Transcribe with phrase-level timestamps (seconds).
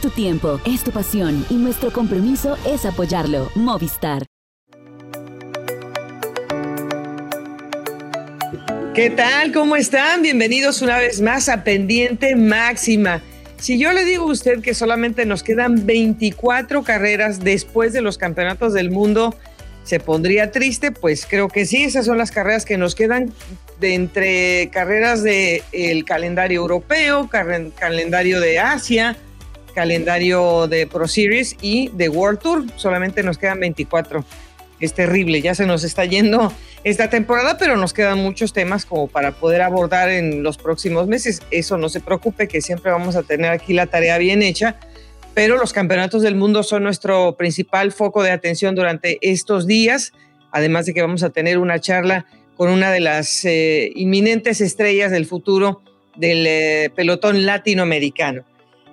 [0.00, 3.50] Tu tiempo, es tu pasión y nuestro compromiso es apoyarlo.
[3.54, 4.24] Movistar.
[8.94, 9.52] ¿Qué tal?
[9.52, 10.22] ¿Cómo están?
[10.22, 13.20] Bienvenidos una vez más a Pendiente Máxima.
[13.58, 18.16] Si yo le digo a usted que solamente nos quedan 24 carreras después de los
[18.16, 19.36] campeonatos del mundo,
[19.84, 20.92] ¿se pondría triste?
[20.92, 23.34] Pues creo que sí, esas son las carreras que nos quedan
[23.80, 29.18] de entre carreras del calendario europeo, calendario de Asia,
[29.70, 32.64] calendario de Pro Series y de World Tour.
[32.76, 34.24] Solamente nos quedan 24.
[34.80, 36.52] Es terrible, ya se nos está yendo
[36.84, 41.42] esta temporada, pero nos quedan muchos temas como para poder abordar en los próximos meses.
[41.50, 44.76] Eso no se preocupe, que siempre vamos a tener aquí la tarea bien hecha,
[45.34, 50.12] pero los campeonatos del mundo son nuestro principal foco de atención durante estos días,
[50.50, 52.24] además de que vamos a tener una charla
[52.56, 55.82] con una de las eh, inminentes estrellas del futuro
[56.16, 58.44] del eh, pelotón latinoamericano.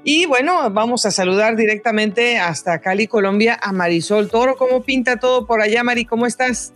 [0.09, 4.55] Y bueno, vamos a saludar directamente hasta Cali, Colombia, a Marisol Toro.
[4.55, 6.05] ¿Cómo pinta todo por allá, Mari?
[6.05, 6.71] ¿Cómo estás?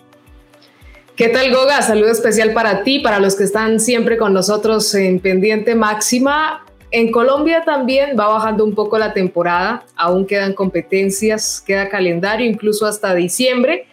[1.16, 1.82] ¿Qué tal, Goga?
[1.82, 6.66] Saludo especial para ti, para los que están siempre con nosotros en pendiente máxima.
[6.92, 12.86] En Colombia también va bajando un poco la temporada, aún quedan competencias, queda calendario incluso
[12.86, 13.88] hasta diciembre,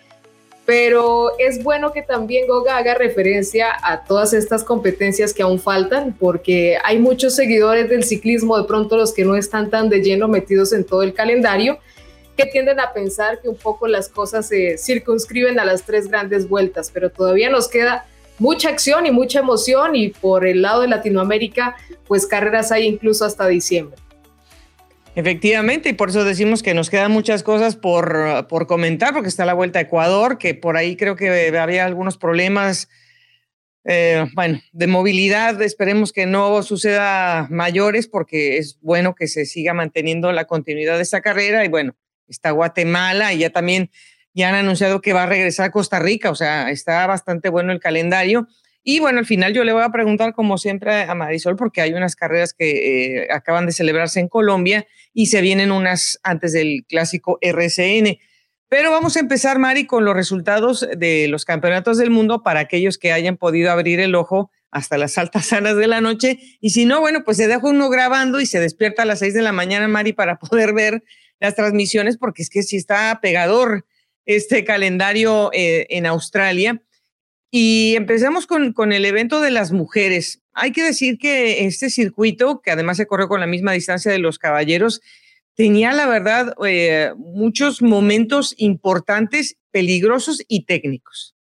[0.69, 6.15] pero es bueno que también Goga haga referencia a todas estas competencias que aún faltan,
[6.21, 10.29] porque hay muchos seguidores del ciclismo, de pronto los que no están tan de lleno
[10.29, 11.79] metidos en todo el calendario,
[12.37, 16.47] que tienden a pensar que un poco las cosas se circunscriben a las tres grandes
[16.47, 18.05] vueltas, pero todavía nos queda
[18.39, 23.25] mucha acción y mucha emoción y por el lado de Latinoamérica, pues carreras hay incluso
[23.25, 23.97] hasta diciembre.
[25.19, 29.45] Efectivamente, y por eso decimos que nos quedan muchas cosas por, por comentar, porque está
[29.45, 32.89] la Vuelta a Ecuador, que por ahí creo que había algunos problemas,
[33.83, 35.61] eh, bueno, de movilidad.
[35.61, 41.03] Esperemos que no suceda mayores, porque es bueno que se siga manteniendo la continuidad de
[41.03, 41.65] esta carrera.
[41.65, 41.97] Y bueno,
[42.29, 43.91] está Guatemala y ya también
[44.35, 47.73] ya han anunciado que va a regresar a Costa Rica, o sea, está bastante bueno
[47.73, 48.47] el calendario.
[48.91, 51.93] Y bueno, al final yo le voy a preguntar, como siempre, a Marisol, porque hay
[51.93, 56.87] unas carreras que eh, acaban de celebrarse en Colombia y se vienen unas antes del
[56.89, 58.17] clásico RCN.
[58.67, 62.97] Pero vamos a empezar, Mari, con los resultados de los campeonatos del mundo para aquellos
[62.97, 66.39] que hayan podido abrir el ojo hasta las altas horas de la noche.
[66.63, 69.35] Y si no, bueno, pues se deja uno grabando y se despierta a las seis
[69.35, 71.05] de la mañana, Mari, para poder ver
[71.41, 73.85] las transmisiones porque es que sí está pegador
[74.25, 76.83] este calendario eh, en Australia.
[77.51, 80.43] Y empecemos con, con, el evento de las mujeres.
[80.53, 84.19] Hay que decir que este circuito, que además se corrió con la misma distancia de
[84.19, 85.01] los caballeros,
[85.59, 91.35] tenía la verdad eh, muchos momentos importantes, peligrosos y técnicos.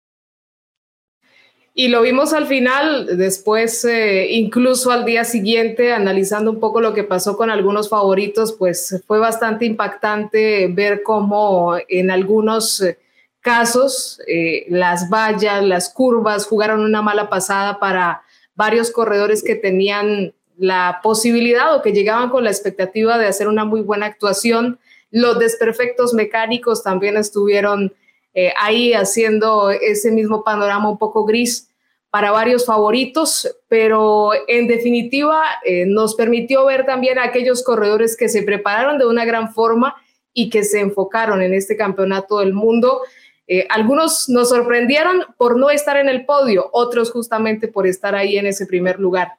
[1.77, 6.95] Y lo vimos al final, después, eh, incluso al día siguiente, analizando un poco lo
[6.95, 12.97] que pasó con algunos favoritos, pues fue bastante impactante ver cómo en algunos eh,
[13.45, 18.23] casos eh, las vallas, las curvas jugaron una mala pasada para
[18.55, 23.67] varios corredores que tenían la posibilidad o que llegaban con la expectativa de hacer una
[23.67, 24.79] muy buena actuación.
[25.11, 27.93] Los desperfectos mecánicos también estuvieron
[28.33, 31.69] eh, ahí haciendo ese mismo panorama un poco gris
[32.09, 38.31] para varios favoritos, pero en definitiva eh, nos permitió ver también a aquellos corredores que
[38.31, 39.97] se prepararon de una gran forma
[40.33, 43.03] y que se enfocaron en este campeonato del mundo.
[43.47, 48.39] Eh, algunos nos sorprendieron por no estar en el podio, otros justamente por estar ahí
[48.39, 49.33] en ese primer lugar.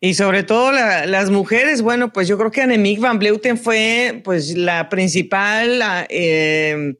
[0.00, 4.56] Y sobre todo las mujeres, bueno, pues yo creo que Annemiek van Bleuten fue pues
[4.56, 6.94] la principal eh,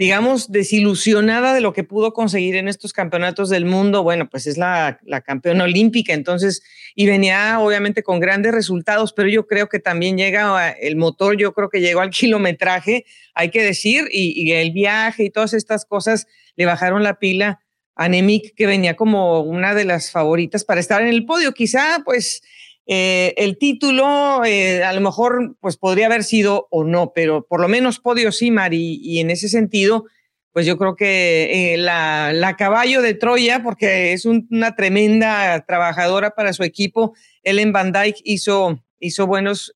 [0.00, 4.56] digamos, desilusionada de lo que pudo conseguir en estos campeonatos del mundo, bueno, pues es
[4.56, 6.62] la, campeona olímpica, entonces,
[6.94, 11.52] y venía obviamente con grandes resultados, pero yo creo que también llega el motor, yo
[11.52, 16.26] creo que llegó al kilometraje, hay que decir, y, el viaje y todas estas cosas
[16.56, 17.60] le bajaron la pila
[17.94, 21.52] a Nemik, que venía como una de las favoritas para estar en el podio.
[21.52, 22.42] Quizá, pues,
[22.86, 27.60] eh, el título eh, a lo mejor pues podría haber sido o no, pero por
[27.60, 30.06] lo menos podio sí, Mari, y en ese sentido,
[30.52, 36.52] pues yo creo que eh, la, caballo de Troya, porque es una tremenda trabajadora para
[36.52, 39.74] su equipo, Ellen Van Dyke hizo, hizo buenos,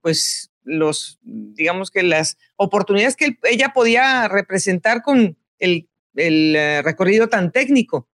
[0.00, 7.52] pues los, digamos que las oportunidades que ella podía representar con el, el recorrido tan
[7.52, 8.09] técnico.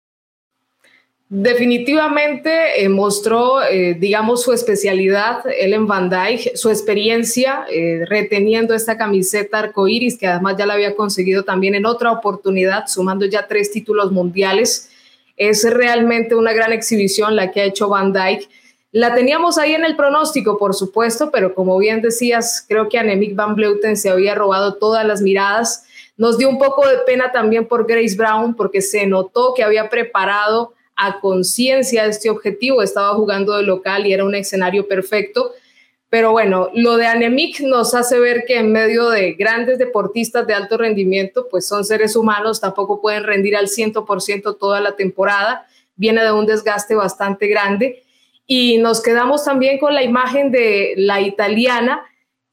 [1.36, 9.00] Definitivamente eh, mostró, eh, digamos, su especialidad, Ellen Van Dyke, su experiencia eh, reteniendo esta
[9.00, 13.72] camiseta arcoíris, que además ya la había conseguido también en otra oportunidad, sumando ya tres
[13.72, 14.92] títulos mundiales.
[15.36, 18.48] Es realmente una gran exhibición la que ha hecho Van Dyke.
[18.92, 23.34] La teníamos ahí en el pronóstico, por supuesto, pero como bien decías, creo que Annemiek
[23.34, 25.84] van Bleuten se había robado todas las miradas.
[26.16, 29.90] Nos dio un poco de pena también por Grace Brown, porque se notó que había
[29.90, 35.54] preparado a conciencia este objetivo, estaba jugando de local y era un escenario perfecto.
[36.10, 40.54] Pero bueno, lo de Anemic nos hace ver que en medio de grandes deportistas de
[40.54, 46.24] alto rendimiento, pues son seres humanos, tampoco pueden rendir al 100% toda la temporada, viene
[46.24, 48.04] de un desgaste bastante grande.
[48.46, 52.04] Y nos quedamos también con la imagen de la italiana,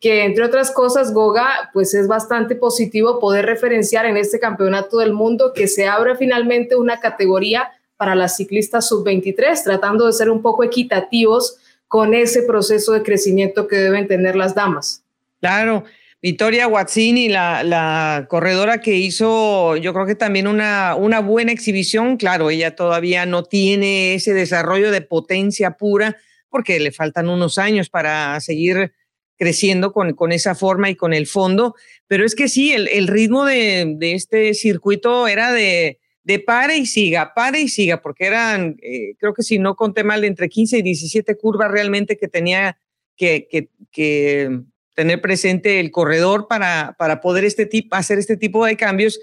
[0.00, 5.12] que entre otras cosas, Goga, pues es bastante positivo poder referenciar en este campeonato del
[5.12, 7.70] mundo que se abre finalmente una categoría
[8.00, 13.68] para las ciclistas sub-23, tratando de ser un poco equitativos con ese proceso de crecimiento
[13.68, 15.04] que deben tener las damas.
[15.38, 15.84] Claro,
[16.22, 22.48] Victoria Guazzini, la, la, corredora que hizo, yo creo que también una, buena exhibición, claro,
[22.48, 26.16] ella todavía no tiene ese desarrollo de potencia pura
[26.48, 28.94] porque le faltan unos años para seguir
[29.36, 31.74] creciendo con, esa forma y con el fondo,
[32.06, 37.32] pero es que sí, el, ritmo de este circuito era de, de pare y siga,
[37.34, 40.82] pare y siga, porque eran, eh, creo que si no conté mal, entre 15 y
[40.82, 42.78] 17 curvas realmente que tenía
[43.16, 43.48] que,
[44.94, 49.18] tener presente el corredor para, para poder este tipo, hacer este tipo de cambios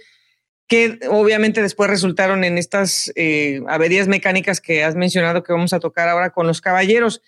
[0.67, 5.79] que obviamente después resultaron en estas eh, averías mecánicas que has mencionado que vamos a
[5.79, 7.21] tocar ahora con los caballeros.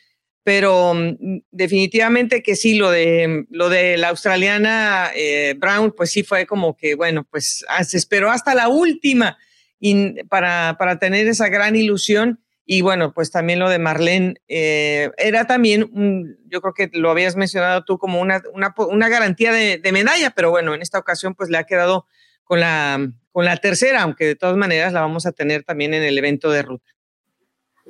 [0.44, 6.24] Pero mm, definitivamente que sí, lo de, lo de la australiana eh, Brown, pues sí
[6.24, 9.38] fue como que, bueno, pues ah, se esperó hasta la última
[9.80, 12.40] y para, para tener esa gran ilusión.
[12.66, 17.36] Y bueno, pues también lo de Marlene eh, era también, yo creo que lo habías
[17.36, 21.34] mencionado tú como una, una, una garantía de, de, medalla, pero bueno, en esta ocasión
[21.34, 22.06] pues le ha quedado
[22.44, 26.04] con la, con la tercera, aunque de todas maneras la vamos a tener también en
[26.04, 26.92] el evento de ruta.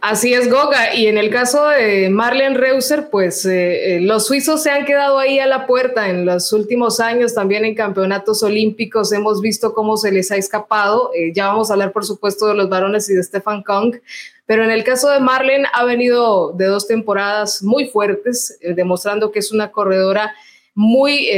[0.02, 0.96] Así es, Goga.
[0.96, 5.20] Y en el caso de Marlene Reuser, pues eh, eh, los suizos se han quedado
[5.20, 9.12] ahí a la puerta en los últimos años, también en campeonatos olímpicos.
[9.12, 11.12] Hemos visto cómo se les ha escapado.
[11.14, 13.98] Eh, ya vamos a hablar, por supuesto, de los varones y de Stefan Kong.
[14.46, 19.40] Pero en el caso de Marlene, ha venido de dos temporadas muy fuertes, demostrando que
[19.40, 20.34] es una corredora
[20.74, 21.30] muy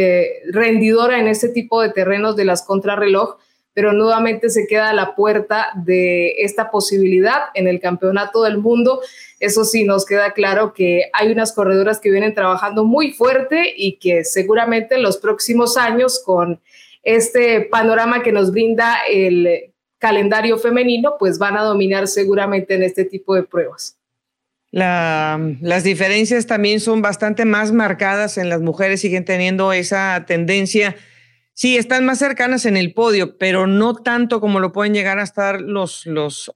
[0.52, 3.38] rendidora en este tipo de terrenos de las contrarreloj
[3.82, 9.02] pero nuevamente se queda a la puerta de esta posibilidad en el campeonato del mundo.
[9.40, 13.94] Eso sí, nos queda claro que hay unas corredoras que vienen trabajando muy fuerte y
[13.94, 16.62] que seguramente en los próximos años, con
[17.02, 23.04] este panorama que nos brinda el calendario femenino, pues van a dominar seguramente en este
[23.04, 23.98] tipo de pruebas.
[24.70, 30.96] las diferencias también son bastante más marcadas en las mujeres, siguen teniendo esa tendencia
[31.62, 35.24] Sí, están más cercanas en el podio, pero no tanto como lo pueden llegar a
[35.24, 36.02] estar los,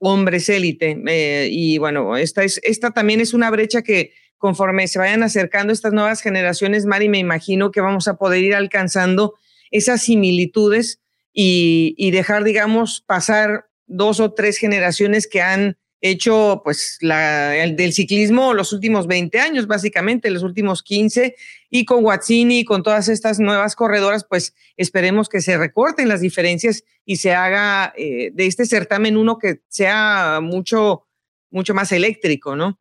[0.00, 1.00] hombres élite.
[1.06, 5.72] Eh, y bueno, esta, es, esta también es una brecha que conforme se vayan acercando
[5.72, 9.34] estas nuevas generaciones, Mari, me imagino que vamos a poder ir alcanzando
[9.70, 11.00] esas similitudes
[11.32, 18.54] y dejar, digamos, pasar dos o tres generaciones que han hecho pues el del ciclismo
[18.54, 21.36] los últimos 20 años, básicamente, los últimos 15,
[21.70, 26.20] y con Watsini y con todas estas nuevas corredoras, pues esperemos que se recorten las
[26.20, 31.06] diferencias y se haga eh, de este certamen uno que sea mucho,
[31.50, 32.78] mucho más eléctrico, ¿no?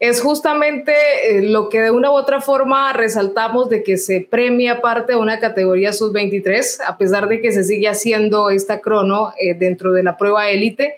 [0.00, 0.92] Es justamente
[1.24, 5.18] eh, lo que de una u otra forma resaltamos de que se premia parte de
[5.18, 10.02] una categoría sub-23, a pesar de que se sigue haciendo esta crono eh, dentro de
[10.02, 10.96] la prueba élite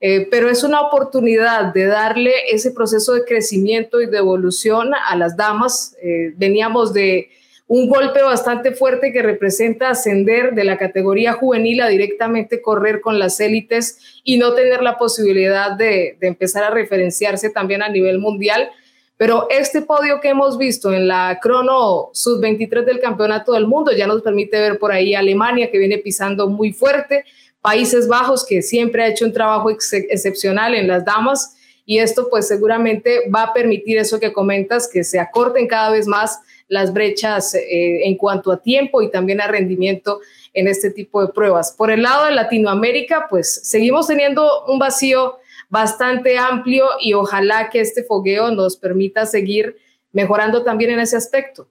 [0.00, 5.14] eh, pero es una oportunidad de darle ese proceso de crecimiento y de evolución a
[5.14, 5.94] las damas.
[6.02, 7.28] Eh, veníamos de
[7.66, 13.18] un golpe bastante fuerte que representa ascender de la categoría juvenil a directamente correr con
[13.18, 18.18] las élites y no tener la posibilidad de, de empezar a referenciarse también a nivel
[18.18, 18.70] mundial.
[19.18, 24.06] Pero este podio que hemos visto en la crono sub-23 del Campeonato del Mundo ya
[24.06, 27.26] nos permite ver por ahí Alemania que viene pisando muy fuerte,
[27.60, 32.46] Países Bajos, que siempre ha hecho un trabajo excepcional en las damas, y esto pues
[32.46, 37.54] seguramente va a permitir eso que comentas, que se acorten cada vez más las brechas
[37.54, 40.20] eh, en cuanto a tiempo y también a rendimiento
[40.54, 41.72] en este tipo de pruebas.
[41.72, 45.38] Por el lado de Latinoamérica, pues seguimos teniendo un vacío
[45.68, 49.76] bastante amplio y ojalá que este fogueo nos permita seguir
[50.12, 51.68] mejorando también en ese aspecto.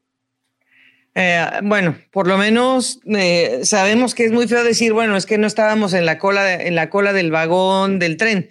[1.16, 5.38] Eh, bueno, por lo menos eh, sabemos que es muy feo decir, bueno, es que
[5.38, 8.50] no estábamos en la cola, en la cola del vagón del tren.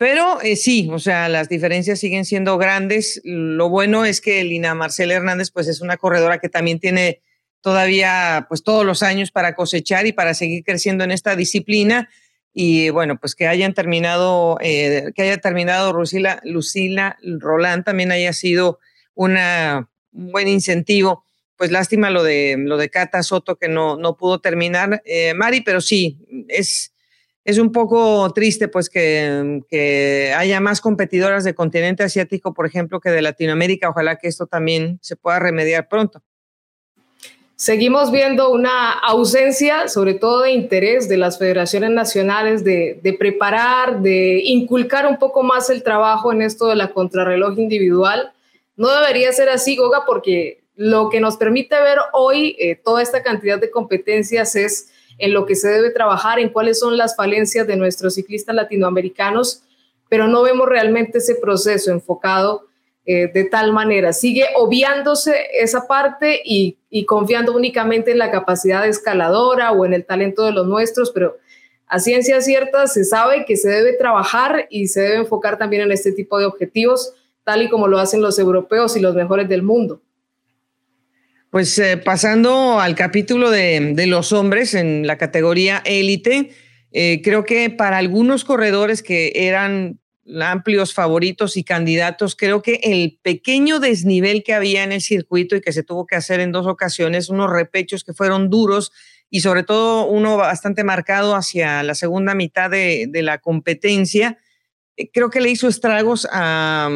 [0.00, 3.20] Pero eh, sí, o sea, las diferencias siguen siendo grandes.
[3.22, 7.20] Lo bueno es que Lina Marcela Hernández, pues es una corredora que también tiene
[7.60, 12.08] todavía, pues todos los años para cosechar y para seguir creciendo en esta disciplina.
[12.52, 18.32] y bueno, pues que hayan terminado, eh, que haya terminado Lucila, Lucila Roland también haya
[18.32, 18.78] sido
[19.14, 21.24] una, un buen incentivo.
[21.60, 25.60] Pues lástima lo de, lo de Cata Soto que no, no pudo terminar, eh, Mari,
[25.60, 26.16] pero sí,
[26.48, 26.94] es,
[27.44, 32.98] es un poco triste pues que, que, haya más competidoras de continente asiático, por ejemplo,
[32.98, 33.90] que de Latinoamérica.
[33.90, 36.22] Ojalá que esto también se pueda remediar pronto.
[37.56, 44.00] Seguimos viendo una ausencia, sobre todo de interés de las federaciones nacionales de, de, preparar,
[44.00, 48.32] de inculcar un poco más el trabajo en esto de la contrarreloj individual.
[48.78, 53.22] No debería ser así, Goga, porque lo que nos permite ver hoy eh, toda esta
[53.22, 57.66] cantidad de competencias es en lo que se debe trabajar, en cuáles son las falencias
[57.66, 59.62] de nuestros ciclistas latinoamericanos,
[60.08, 62.62] pero no vemos realmente ese proceso enfocado
[63.04, 64.14] eh, de tal manera.
[64.14, 70.06] Sigue obviándose esa parte y, y, confiando únicamente en la capacidad escaladora o en el
[70.06, 71.36] talento de los nuestros, pero
[71.88, 75.92] a ciencia cierta se sabe que se debe trabajar y se debe enfocar también en
[75.92, 77.12] este tipo de objetivos,
[77.44, 80.00] tal y como lo hacen los europeos y los mejores del mundo.
[81.50, 86.50] Pues eh, pasando al capítulo de, los hombres en la categoría élite,
[86.92, 90.00] eh, creo que para algunos corredores que eran
[90.40, 92.36] amplios favoritos y candidatos.
[92.36, 96.16] Creo que el pequeño desnivel que había en el circuito y que se tuvo que
[96.16, 98.92] hacer en dos ocasiones, unos repechos que fueron duros
[99.28, 104.38] y sobre todo uno bastante marcado hacia la segunda mitad de, la competencia,
[104.96, 106.90] eh, creo que le hizo estragos a,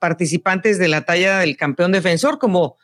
[0.00, 2.76] participantes de la talla del campeón defensor como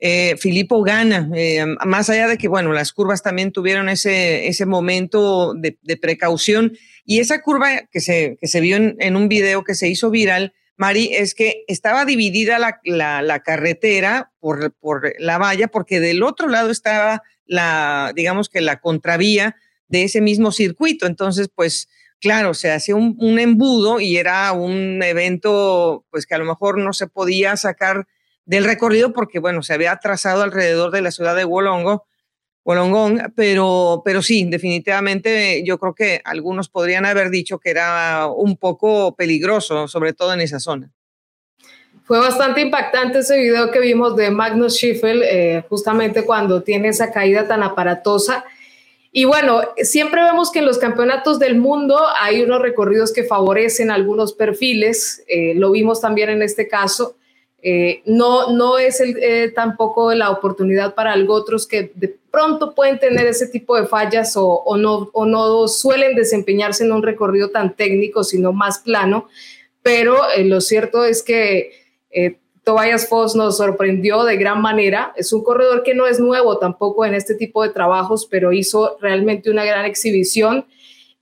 [0.00, 4.64] eh, Filippo Gana, eh, más allá de que, bueno, las curvas también tuvieron ese, ese
[4.64, 6.72] momento de, de precaución
[7.04, 10.10] y esa curva que se, que se vio en, en, un video que se hizo
[10.10, 15.98] viral, Mari, es que estaba dividida la, la, la, carretera por, por la valla, porque
[15.98, 19.56] del otro lado estaba la, digamos que la contravía
[19.88, 21.06] de ese mismo circuito.
[21.06, 21.88] Entonces, pues,
[22.20, 26.78] claro, se hacía un, un embudo y era un evento, pues, que a lo mejor
[26.78, 28.06] no se podía sacar
[28.48, 32.06] del recorrido porque, bueno, se había trazado alrededor de la ciudad de Wolongo
[32.64, 38.56] Wollongong, pero, pero sí, definitivamente yo creo que algunos podrían haber dicho que era un
[38.56, 40.90] poco peligroso, sobre todo en esa zona.
[42.04, 47.12] Fue bastante impactante ese video que vimos de Magnus Schiffel, eh, justamente cuando tiene esa
[47.12, 48.46] caída tan aparatosa.
[49.12, 53.90] Y bueno, siempre vemos que en los campeonatos del mundo hay unos recorridos que favorecen
[53.90, 57.17] algunos perfiles, eh, lo vimos también en este caso.
[57.60, 63.00] Eh, no, no es el, eh, tampoco la oportunidad para otros que de pronto pueden
[63.00, 67.74] tener ese tipo de fallas o, no, o no suelen desempeñarse en un recorrido tan
[67.74, 69.28] técnico, sino más plano.
[69.82, 71.72] Pero eh, lo cierto es que
[72.64, 75.12] Tobias Foss nos sorprendió de gran manera.
[75.16, 78.98] Es un corredor que no es nuevo tampoco en este tipo de trabajos, pero hizo
[79.00, 80.66] realmente una gran exhibición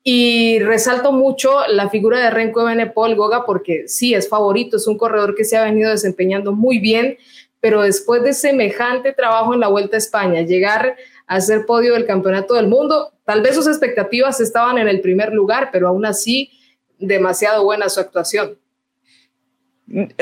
[0.08, 4.96] y resalto mucho la figura de Renko Benepol Goga porque sí, es favorito, es un
[4.96, 7.18] corredor que se ha venido desempeñando muy bien,
[7.58, 10.94] pero después de semejante trabajo en la Vuelta a España, llegar
[11.26, 15.32] a ser podio del Campeonato del Mundo, tal vez sus expectativas estaban en el primer
[15.32, 16.52] lugar, pero aún así
[17.00, 18.56] demasiado buena su actuación.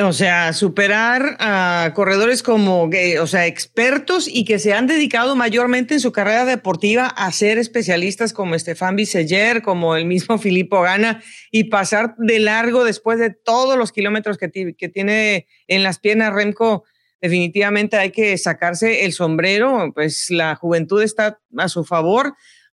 [0.02, 2.90] O sea, superar a corredores como,
[3.20, 7.56] o sea, expertos y que se han dedicado mayormente en su carrera deportiva a ser
[7.56, 13.30] especialistas como Estefan Biseller, como el mismo Filippo Gana, y pasar de largo después de
[13.30, 16.84] todos los kilómetros que, tiene en las piernas Remco.
[17.22, 22.34] Definitivamente hay que sacarse el sombrero, pues la juventud está a su favor,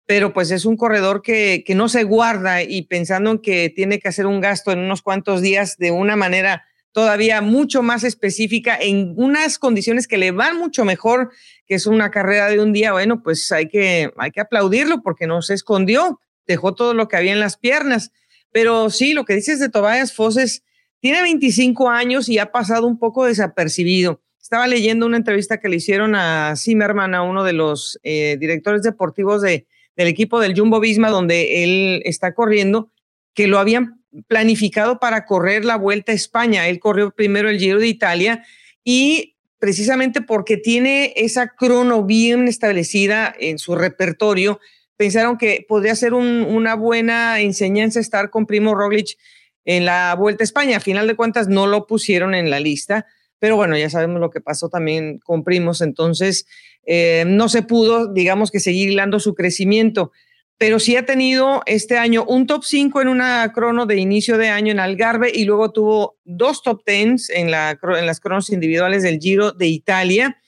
[0.07, 3.99] pero pues es un corredor que, que no se guarda y pensando en que tiene
[3.99, 6.63] que hacer un gasto en unos cuantos días de una manera
[6.97, 11.31] todavía mucho más específica en unas condiciones que le van mucho mejor,
[11.67, 15.27] que es una carrera de un día, bueno, pues hay que, hay que aplaudirlo porque
[15.27, 18.13] no se escondió, dejó todo lo que había en las piernas.
[18.51, 20.63] Pero sí, lo que dices de Tobias Fosses,
[20.99, 24.23] tiene 25 años y ha pasado un poco desapercibido.
[24.41, 28.81] Estaba leyendo una entrevista que le hicieron a Zimmerman, a uno de los eh, directores
[28.81, 32.91] deportivos de, del equipo del Jumbo Visma, donde él está corriendo,
[33.35, 36.69] que lo habían planificado para correr la Vuelta a España.
[36.69, 38.45] Él corrió primero el Giro de Italia
[38.85, 44.61] y precisamente porque tiene esa crono bien establecida en su repertorio,
[44.97, 49.17] pensaron que podría ser un, una buena enseñanza estar con Primo Roglic
[49.65, 50.77] en la Vuelta a España.
[50.77, 53.07] A final de cuentas no lo pusieron en la lista,
[53.39, 56.47] pero bueno, ya sabemos lo que pasó también con Primos, entonces
[56.87, 60.13] eh, no se pudo, digamos que seguir hilando su crecimiento
[60.59, 64.49] pero sí ha tenido este año un top 5 en una crono de inicio de
[64.49, 69.03] año en Algarve y luego tuvo dos top 10 en, la, en las cronos individuales
[69.03, 70.39] del Giro de Italia.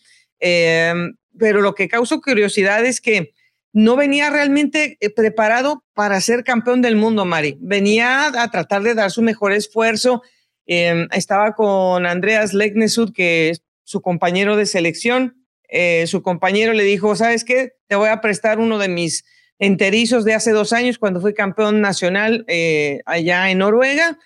[0.41, 0.95] Eh,
[1.39, 3.33] pero lo que causó curiosidad es que
[3.73, 7.59] no venía realmente eh, preparado para ser campeón del mundo, Mari.
[7.61, 10.23] Venía a tratar de dar su mejor esfuerzo.
[10.67, 15.47] Em, estaba con Andreas Legnesud, que es su compañero de selección.
[15.69, 17.73] Eh, su compañero le dijo, ¿sabes qué?
[17.89, 19.25] Te voy a prestar uno de mis
[19.59, 24.19] enterizos de hace dos años cuando fui campeón nacional eh, allá en Noruega.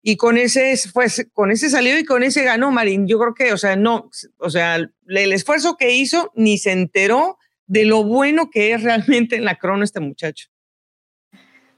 [0.00, 3.06] Y con ese, pues, con ese salió y con ese ganó Marín.
[3.06, 7.36] Yo creo que, o sea, no, o sea, el esfuerzo que hizo ni se enteró
[7.66, 10.48] de lo bueno que es realmente en la crono este muchacho.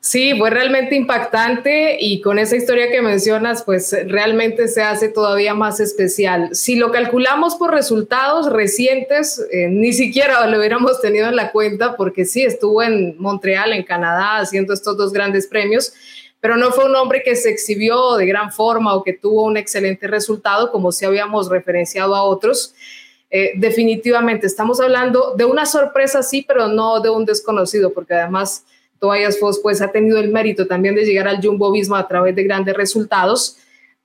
[0.03, 5.53] Sí, fue realmente impactante y con esa historia que mencionas, pues realmente se hace todavía
[5.53, 6.49] más especial.
[6.55, 11.97] Si lo calculamos por resultados recientes, eh, ni siquiera lo hubiéramos tenido en la cuenta
[11.97, 15.93] porque sí, estuvo en Montreal, en Canadá, haciendo estos dos grandes premios,
[16.41, 19.59] pero no fue un hombre que se exhibió de gran forma o que tuvo un
[19.59, 22.75] excelente resultado, como si habíamos referenciado a otros.
[23.31, 28.65] Eh, definitivamente estamos hablando de una sorpresa, sí, pero no de un desconocido, porque además
[29.01, 32.37] Tobias Foss pues ha tenido el mérito también de llegar al Jumbo Visma a través
[32.37, 33.57] de grandes resultados,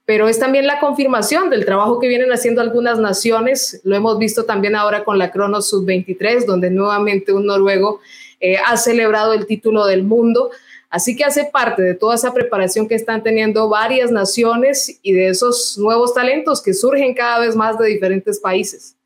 [0.04, 3.80] pero es también la confirmación del trabajo que vienen haciendo algunas naciones.
[3.84, 8.00] Lo hemos visto también ahora con la Cronos Sub-23, donde nuevamente un noruego
[8.40, 10.50] eh, ha celebrado el título del mundo.
[10.90, 15.28] Así que hace parte de toda esa preparación que están teniendo varias naciones y de
[15.28, 18.96] esos nuevos talentos que surgen cada vez más de diferentes países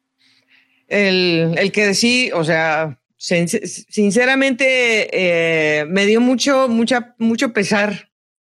[0.90, 8.10] el, el que decía, o sea, sinceramente eh, me dio mucho, mucha, mucho pesar.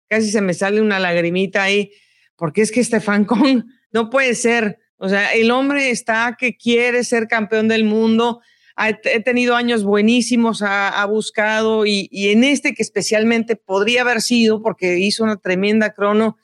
[0.09, 1.91] Casi se me sale una lagrimita ahí,
[2.37, 4.79] porque es que Stefan Kong no puede ser.
[4.99, 8.41] O sea, el hombre está que quiere ser campeón del mundo.
[8.77, 8.93] Ha,
[9.25, 14.99] tenido años buenísimos, ha, buscado y, y, en este que especialmente podría haber sido, porque
[14.99, 16.37] hizo una tremenda crono,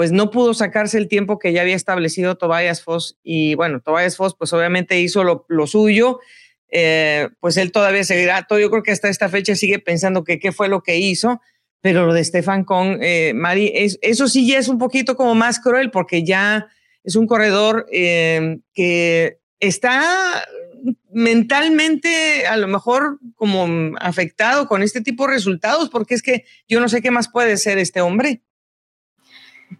[0.00, 4.16] pues no pudo sacarse el tiempo que ya había establecido Tobias Foss y bueno, Tobias
[4.16, 6.20] Foss pues obviamente hizo lo, suyo,
[6.70, 10.38] eh, pues él todavía seguirá, todo, yo creo que hasta esta fecha sigue pensando que
[10.38, 11.40] qué fue lo que hizo,
[11.80, 15.34] pero lo de Stefan Kong, eh, Mari, es, eso sí ya es un poquito como
[15.34, 16.68] más cruel porque ya
[17.02, 20.44] es un corredor eh, que está
[21.12, 26.80] mentalmente a lo mejor como afectado con este tipo de resultados, porque es que yo
[26.80, 28.42] no sé qué más puede ser este hombre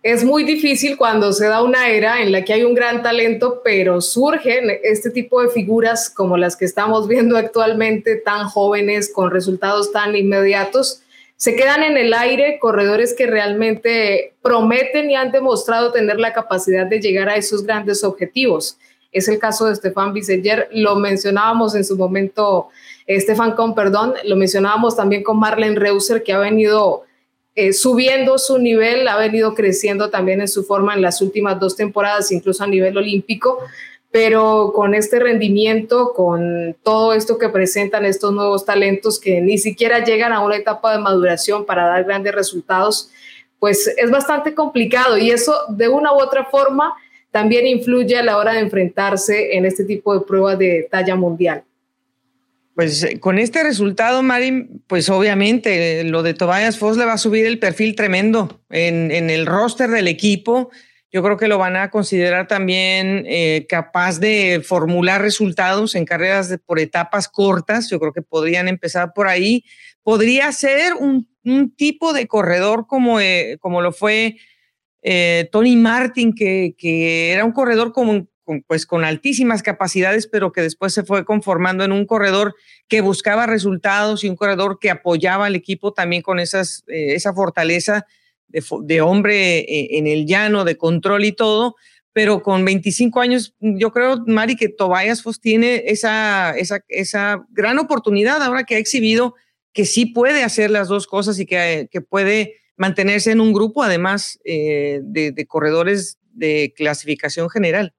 [0.02, 3.60] es muy difícil cuando se da una era en la que hay un gran talento,
[3.62, 9.30] pero surgen este tipo de figuras como las que estamos viendo actualmente, tan jóvenes, con
[9.30, 11.02] resultados tan inmediatos.
[11.36, 16.86] Se quedan en el aire corredores que realmente prometen y han demostrado tener la capacidad
[16.86, 18.78] de llegar a esos grandes objetivos.
[19.12, 22.68] Es el caso de Stefan Biseyer, lo mencionábamos en su momento,
[23.08, 27.04] Stefan Con, perdón, lo mencionábamos también con Marlene Reuser, que ha venido
[27.54, 31.76] eh, subiendo su nivel, ha venido creciendo también en su forma en las últimas dos
[31.76, 33.58] temporadas, incluso a nivel olímpico,
[34.10, 40.04] pero con este rendimiento, con todo esto que presentan estos nuevos talentos que ni siquiera
[40.04, 43.10] llegan a una etapa de maduración para dar grandes resultados,
[43.58, 46.94] pues es bastante complicado y eso de una u otra forma
[47.30, 51.62] también influye a la hora de enfrentarse en este tipo de pruebas de talla mundial.
[52.74, 57.14] Pues eh, con este resultado, Marin, pues obviamente eh, lo de Tobias Foss le va
[57.14, 60.70] a subir el perfil tremendo en, el roster del equipo.
[61.12, 66.56] Yo creo que lo van a considerar también eh, capaz de formular resultados en carreras
[66.64, 67.90] por etapas cortas.
[67.90, 69.64] Yo creo que podrían empezar por ahí.
[70.02, 71.28] Podría ser un,
[71.76, 73.18] tipo de corredor como,
[73.60, 74.36] como lo fue
[75.50, 78.29] Tony Martin, que, que, era un corredor como,
[78.66, 82.54] pues con altísimas capacidades, pero que después se fue conformando en un corredor
[82.88, 87.32] que buscaba resultados y un corredor que apoyaba al equipo también con esas, eh, esa
[87.32, 88.06] fortaleza
[88.48, 91.76] de, hombre eh, en el llano, de control y todo.
[92.12, 97.78] Pero con 25 años, yo creo, Mari, que Tobias Foss tiene esa, esa, esa gran
[97.78, 99.36] oportunidad ahora que ha exhibido
[99.72, 103.84] que sí puede hacer las dos cosas y que, que puede mantenerse en un grupo,
[103.84, 107.94] además eh, de, de corredores de clasificación general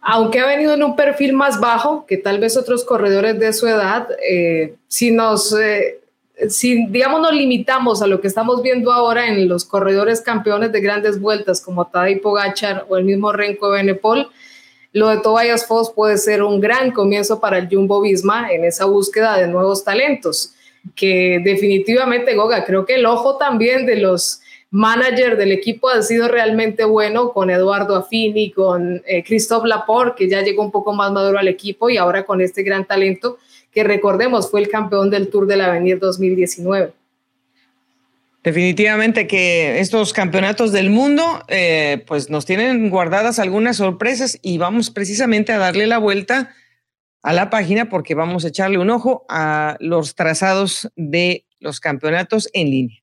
[0.00, 3.66] aunque ha venido en un perfil más bajo que tal vez otros corredores de su
[3.66, 6.00] edad, eh, si nos, eh,
[6.48, 10.80] si digamos nos limitamos a lo que estamos viendo ahora en los corredores campeones de
[10.80, 14.30] grandes vueltas como Tadej Pogachar o el mismo Renko Benepol,
[14.92, 18.86] lo de Tobias Foss puede ser un gran comienzo para el Jumbo Visma en esa
[18.86, 20.54] búsqueda de nuevos talentos,
[20.96, 26.28] que definitivamente, Goga, creo que el ojo también de los manager del equipo ha sido
[26.28, 31.10] realmente bueno con Eduardo Affini, con eh, Christophe Laporte, que ya llegó un poco más
[31.12, 33.38] maduro al equipo y ahora con este gran talento
[33.72, 36.92] que recordemos fue el campeón del Tour del Avenir 2019.
[38.42, 44.90] Definitivamente que estos campeonatos del mundo eh, pues nos tienen guardadas algunas sorpresas y vamos
[44.90, 46.54] precisamente a darle la vuelta
[47.22, 52.48] a la página porque vamos a echarle un ojo a los trazados de los campeonatos
[52.54, 53.02] en línea.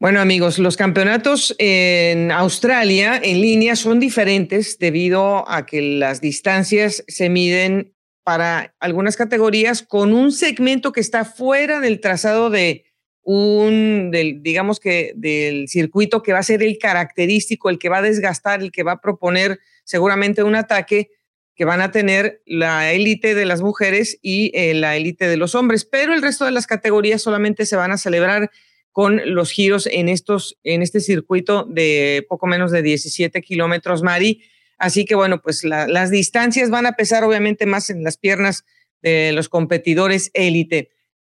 [0.00, 7.02] Bueno amigos, los campeonatos en Australia en línea son diferentes debido a que las distancias
[7.08, 12.84] se miden para algunas categorías con un segmento que está fuera del trazado de
[13.22, 17.98] un, del, digamos que del circuito que va a ser el característico, el que va
[17.98, 21.10] a desgastar, el que va a proponer seguramente un ataque
[21.56, 25.56] que van a tener la élite de las mujeres y eh, la élite de los
[25.56, 28.52] hombres, pero el resto de las categorías solamente se van a celebrar
[28.98, 34.42] con los giros en, estos, en este circuito de poco menos de 17 kilómetros, Mari.
[34.76, 38.64] Así que bueno, pues las distancias van a pesar obviamente más en las piernas
[39.00, 40.90] de los competidores élite.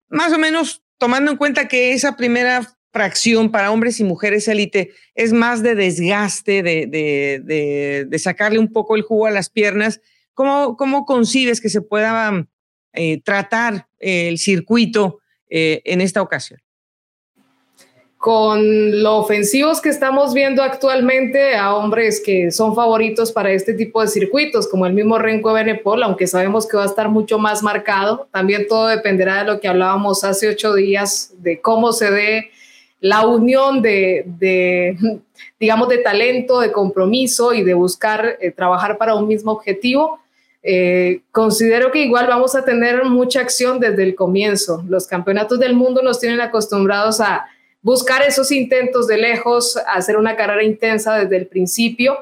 [0.10, 4.94] Más o menos tomando en cuenta que esa primera fracción para hombres y mujeres élite
[5.14, 10.02] es más de desgaste, de, sacarle un poco el jugo a las piernas.
[10.34, 12.48] ¿Cómo, concibes que se pueda
[12.94, 16.60] eh, tratar el circuito eh, en esta ocasión?
[18.22, 24.00] Con lo ofensivos que estamos viendo actualmente a hombres que son favoritos para este tipo
[24.00, 27.64] de circuitos, como el mismo Renko Benepol, aunque sabemos que va a estar mucho más
[27.64, 28.28] marcado.
[28.32, 32.52] También todo dependerá de lo que hablábamos hace ocho días, de cómo se dé
[33.00, 34.98] la unión de,
[35.60, 40.20] digamos, de talento, de compromiso y de buscar eh, trabajar para un mismo objetivo.
[40.62, 44.84] Eh, considero que igual vamos a tener mucha acción desde el comienzo.
[44.88, 47.48] Los campeonatos del mundo nos tienen acostumbrados a
[47.82, 52.18] buscar esos intentos de lejos, hacer una carrera intensa desde el principio.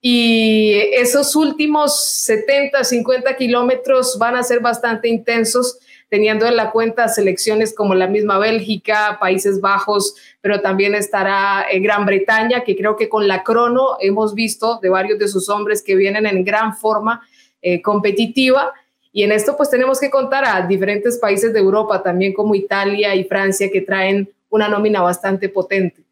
[0.00, 7.08] Y esos últimos 70, 50 kilómetros van a ser bastante intensos, teniendo en la cuenta
[7.08, 12.96] selecciones como la misma Bélgica, Países Bajos, pero también estará eh, Gran Bretaña, que creo
[12.96, 16.76] que con la crono hemos visto de varios de sus hombres que vienen en gran
[16.76, 17.20] forma
[17.60, 18.72] eh, competitiva.
[19.12, 23.14] Y en esto pues tenemos que contar a diferentes países de Europa, también como Italia
[23.16, 26.04] y Francia, que traen una nómina bastante potente.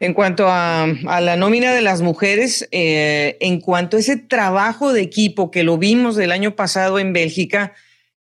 [0.00, 0.86] En cuanto a,
[1.20, 5.76] la nómina de las mujeres, eh, en cuanto a ese trabajo de equipo que lo
[5.76, 7.74] vimos del año pasado en Bélgica,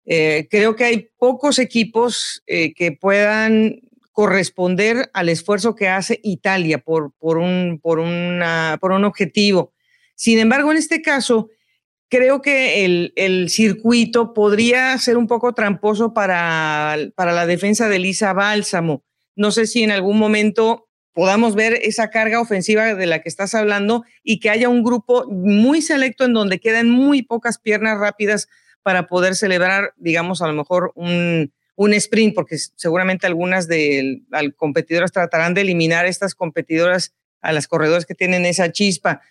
[0.07, 3.81] eh, creo que hay pocos equipos eh, que puedan
[4.12, 9.74] corresponder al esfuerzo que hace Italia por, por, un, por, una, por un objetivo.
[10.14, 11.50] Sin embargo, en este caso,
[12.08, 17.98] creo que el, el, circuito podría ser un poco tramposo para, para la defensa de
[17.98, 19.02] Lisa Bálsamo.
[19.34, 23.54] No sé si en algún momento podamos ver esa carga ofensiva de la que estás
[23.54, 28.48] hablando y que haya un grupo muy selecto en donde quedan muy pocas piernas rápidas
[28.82, 34.44] para poder celebrar, digamos, a lo mejor un, un sprint, porque seguramente algunas de las
[34.56, 39.22] competidoras tratarán de eliminar estas competidoras a las corredores que tienen esa chispa.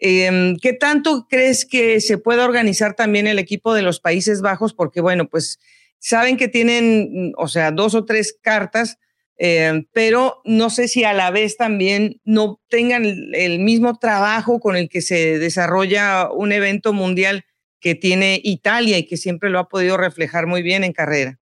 [0.00, 4.74] Em, ¿Qué tanto crees que se pueda organizar también el equipo de los Países Bajos?
[4.74, 5.58] Porque, bueno, pues
[5.98, 8.98] saben que tienen, o sea, dos o tres cartas
[9.42, 14.76] eh, pero no sé si a la vez también no tengan el, mismo trabajo con
[14.76, 17.46] el que se desarrolla un evento mundial
[17.80, 21.39] que tiene Italia y que siempre lo ha podido reflejar muy bien en carrera.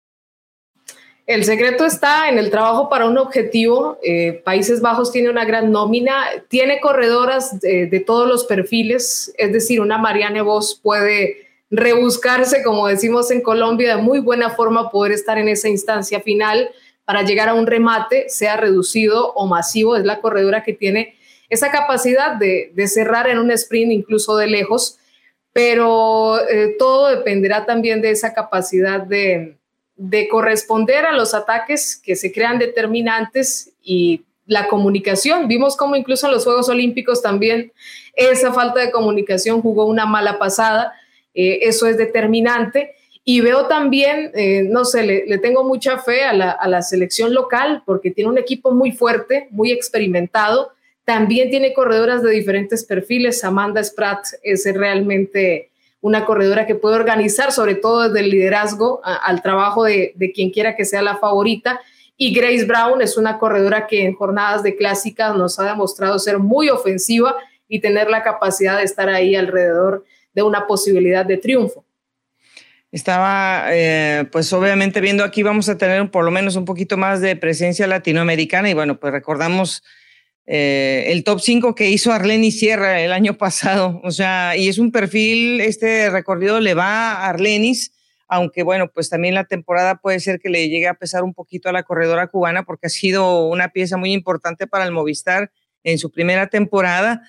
[1.29, 3.99] El secreto está en el trabajo para un objetivo.
[4.03, 9.53] Eh, Países Bajos tiene una gran nómina, tiene corredoras de, de todos los perfiles, es
[9.53, 15.13] decir, una Marianne Vos puede rebuscarse, como decimos en Colombia, de muy buena forma poder
[15.13, 16.71] estar en esa instancia final
[17.05, 21.15] para llegar a un remate, sea reducido o masivo, es la corredora que tiene
[21.51, 24.99] esa capacidad de, cerrar en un sprint incluso de lejos,
[25.53, 29.58] pero eh, todo dependerá también de esa capacidad de,
[29.99, 35.49] de corresponder a los ataques que se crean determinantes y la comunicación.
[35.49, 37.73] Vimos cómo incluso en los Juegos Olímpicos también
[38.15, 40.95] esa falta de comunicación jugó una mala pasada.
[41.35, 42.95] Eh, eso es determinante.
[43.25, 48.11] Y veo también, eh, no sé, le, tengo mucha fe a la, selección local porque
[48.11, 50.73] tiene un equipo muy fuerte, muy experimentado.
[51.05, 53.45] También tiene corredoras de diferentes perfiles.
[53.45, 59.43] Amanda Spratt es realmente una corredora que puede organizar, sobre todo desde el liderazgo, al
[59.43, 61.81] trabajo de, de, quien quiera que sea la favorita.
[62.17, 66.39] Y Grace Brown es una corredora que en jornadas de clásicas nos ha demostrado ser
[66.39, 67.37] muy ofensiva
[67.69, 71.85] y tener la capacidad de estar ahí alrededor de una posibilidad de triunfo.
[72.91, 77.21] Estaba, eh, pues obviamente viendo aquí vamos a tener por lo menos un poquito más
[77.21, 79.83] de presencia latinoamericana y bueno, pues recordamos
[80.51, 84.79] eh, el top 5 que hizo Arleni Sierra el año pasado, o sea, y es
[84.79, 87.93] un perfil, este recorrido le va a Arlenis,
[88.27, 91.69] aunque bueno, pues también la temporada puede ser que le llegue a pesar un poquito
[91.69, 95.51] a la corredora cubana porque ha sido una pieza muy importante para el Movistar
[95.85, 97.23] en su primera temporada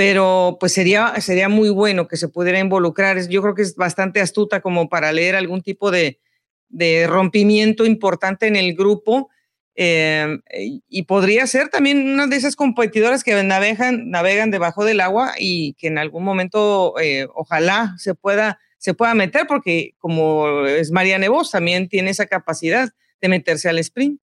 [0.00, 3.20] pero pues sería, sería muy bueno que se pudiera involucrar.
[3.28, 6.18] Yo creo que es bastante astuta como para leer algún tipo de,
[6.70, 9.28] de rompimiento importante en el grupo.
[9.76, 10.38] Eh,
[10.88, 15.74] y podría ser también una de esas competidoras que navegan, navegan debajo del agua y
[15.74, 21.18] que en algún momento eh, ojalá se pueda, se pueda meter, porque como es María
[21.18, 24.20] Nevos, también tiene esa capacidad de meterse al sprint.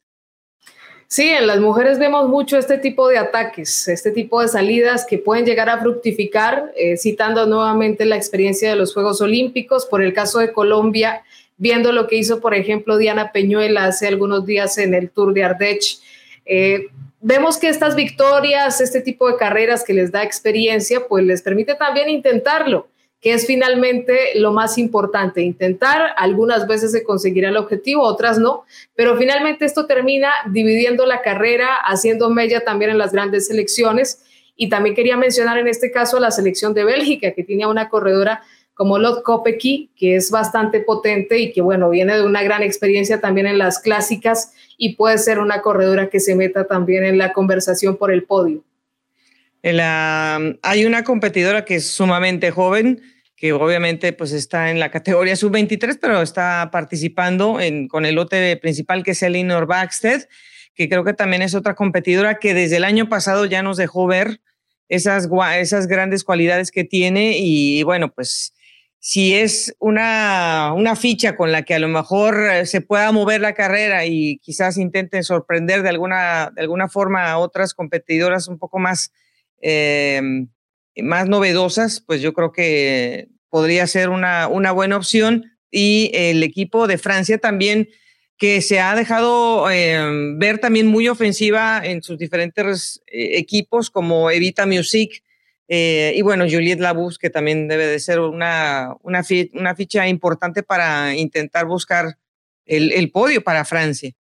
[1.10, 5.18] Sí, en las mujeres vemos mucho este tipo de ataques, este tipo de salidas que
[5.18, 9.86] pueden llegar a fructificar, eh, citando nuevamente la experiencia de los Juegos Olímpicos.
[9.86, 11.24] Por el caso de Colombia,
[11.58, 15.44] viendo lo que hizo, por ejemplo, Diana Peñuela hace algunos días en el Tour de
[15.44, 16.00] Ardèche.
[16.46, 16.88] Eh,
[17.20, 21.76] vemos que estas victorias, este tipo de carreras que les da experiencia, pues les permite
[21.76, 22.88] también intentarlo,
[23.20, 28.64] que es finalmente lo más importante, intentar, algunas veces se conseguirá el objetivo, otras no,
[28.96, 34.24] pero finalmente esto termina dividiendo la carrera, haciendo mella también en las grandes selecciones.
[34.60, 38.42] Y también quería mencionar en este caso la selección de Bélgica, que tenía una corredora
[38.78, 43.20] como Lot Kopecky, que es bastante potente y que, bueno, viene de una gran experiencia
[43.20, 47.34] también en las clásicas y puede ser una corredora que se meta también en la
[47.34, 48.64] conversación por el podio.
[49.64, 53.02] hay una competidora que es sumamente joven,
[53.36, 58.58] que obviamente pues está en la categoría sub-23, pero está participando en, con el lote
[58.58, 60.28] principal que es Elinor Baxted,
[60.76, 64.06] que creo que también es otra competidora que desde el año pasado ya nos dejó
[64.06, 64.40] ver
[64.88, 68.54] esas, esas grandes cualidades que tiene y bueno, pues
[69.10, 73.40] si es una, una ficha con la que a lo mejor eh, se pueda mover
[73.40, 78.60] la carrera y quizás intenten sorprender de alguna, de alguna forma a otras competidoras un
[78.60, 79.14] poco más,
[79.62, 80.22] eh,
[80.98, 85.54] más novedosas, pues yo creo que podría ser una, una buena opción.
[85.72, 87.88] Y el equipo de Francia también,
[88.38, 94.66] que se ha dejado eh, ver también muy ofensiva en sus diferentes equipos, como Evita
[94.66, 95.24] Music,
[95.68, 99.22] eh, y bueno, Juliette Labus, que también debe de ser una, una,
[99.54, 102.18] una ficha importante para intentar buscar
[102.66, 104.14] el, el, podio para Francia.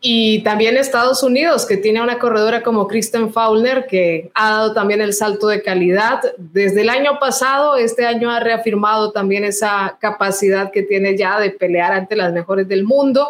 [0.00, 5.00] Y también Estados Unidos, que tiene una corredora como Kristen Fowler, que ha dado también
[5.00, 6.20] el salto de calidad.
[6.38, 11.50] Desde el año pasado, este año ha reafirmado también esa capacidad que tiene ya de
[11.50, 13.28] pelear ante las mejores del mundo.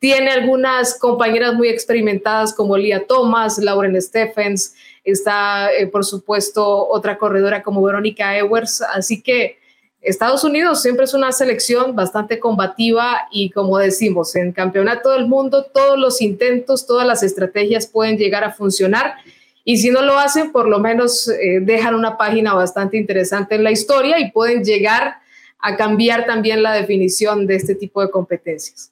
[0.00, 7.18] Tiene algunas compañeras muy experimentadas como Lia Thomas, Lauren Stephens, está eh, por supuesto otra
[7.18, 9.58] corredora como Verónica Ewers, así que
[10.00, 15.64] Estados Unidos siempre es una selección bastante combativa y como decimos, en campeonato del mundo
[15.64, 19.16] todos los intentos, todas las estrategias pueden llegar a funcionar
[19.64, 23.64] y si no lo hacen, por lo menos eh, dejan una página bastante interesante en
[23.64, 25.18] la historia y pueden llegar
[25.58, 28.89] a cambiar también la definición de este tipo de competencias.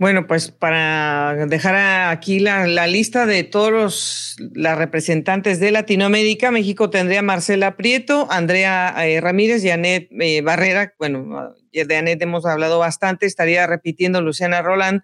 [0.00, 6.88] Bueno, pues para dejar aquí la, lista de todos los las representantes de Latinoamérica, México
[6.88, 13.26] tendría Marcela Prieto, Andrea eh, Ramírez, Janet eh, Barrera, bueno, de Janet hemos hablado bastante,
[13.26, 15.02] estaría repitiendo Luciana Roland,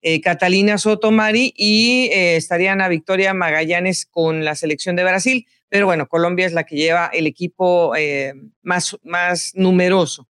[0.00, 6.08] eh, Catalina Sotomari y estaría Ana Victoria Magallanes con la selección de Brasil, pero bueno,
[6.08, 7.92] Colombia es la que lleva el equipo
[8.62, 10.29] más, más numeroso.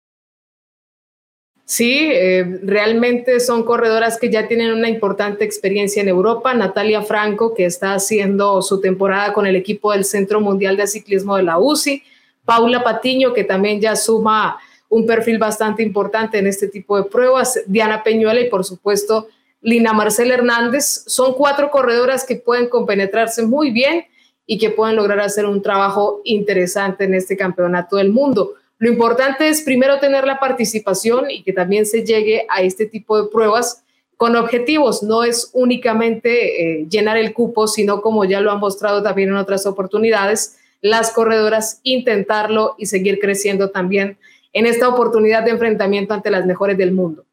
[1.69, 6.53] Sí, eh, realmente son corredoras que ya tienen una importante experiencia en Europa.
[6.53, 11.35] Natalia Franco, que está haciendo su temporada con el equipo del Centro Mundial de Ciclismo
[11.35, 12.03] de la UCI.
[12.45, 17.59] Paula Patiño, que también ya suma un perfil bastante importante en este tipo de pruebas.
[17.67, 19.27] Diana Peñuela y, por supuesto,
[19.59, 21.03] Lina Marcela Hernández.
[21.07, 24.05] Son cuatro corredoras que pueden compenetrarse muy bien
[24.45, 28.53] y que pueden lograr hacer un trabajo interesante en este campeonato del mundo.
[28.79, 33.21] Lo importante es primero tener la participación y que también se llegue a este tipo
[33.21, 33.83] de pruebas
[34.17, 35.03] con objetivos.
[35.03, 39.35] No es únicamente eh, llenar el cupo, sino como ya lo han mostrado también en
[39.35, 44.17] otras oportunidades, las corredoras intentarlo y seguir creciendo también
[44.53, 47.26] en esta oportunidad de enfrentamiento ante las mejores del mundo.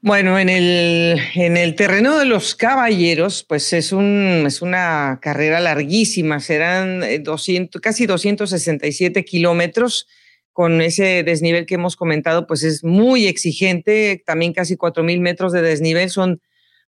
[0.00, 5.58] Bueno, en el, en el terreno de los caballeros, pues es, un, es una carrera
[5.58, 10.06] larguísima, serán 200, eh, casi 267 kilómetros.
[10.52, 15.62] Con ese desnivel que hemos comentado, pues es muy exigente, también casi 4.000 metros de
[15.62, 16.40] desnivel, son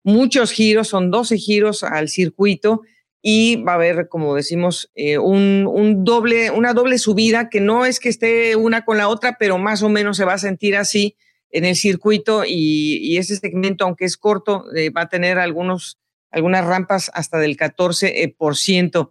[0.04, 2.82] muchos giros, son 12 giros al circuito.
[3.22, 7.84] Y va a haber, como decimos, eh, un, un, doble, una doble subida que no
[7.86, 10.76] es que esté una con la otra, pero más o menos se va a sentir
[10.76, 11.16] así
[11.50, 15.98] en el circuito y, ese segmento, aunque es corto, eh, va a tener algunos,
[16.30, 19.10] algunas rampas hasta del 14%.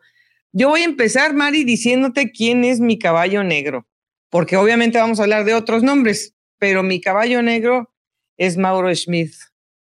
[0.51, 3.87] Yo voy a empezar, Mari, diciéndote quién es mi caballo negro,
[4.29, 7.93] porque obviamente vamos a hablar de otros nombres, pero mi caballo negro
[8.37, 9.33] es Mauro Schmidt.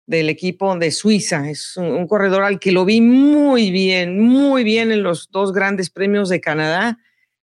[0.07, 1.49] del equipo de Suiza.
[1.49, 5.89] Es un, corredor al que lo vi muy bien, muy bien en los dos grandes
[5.89, 6.97] premios de Canadá.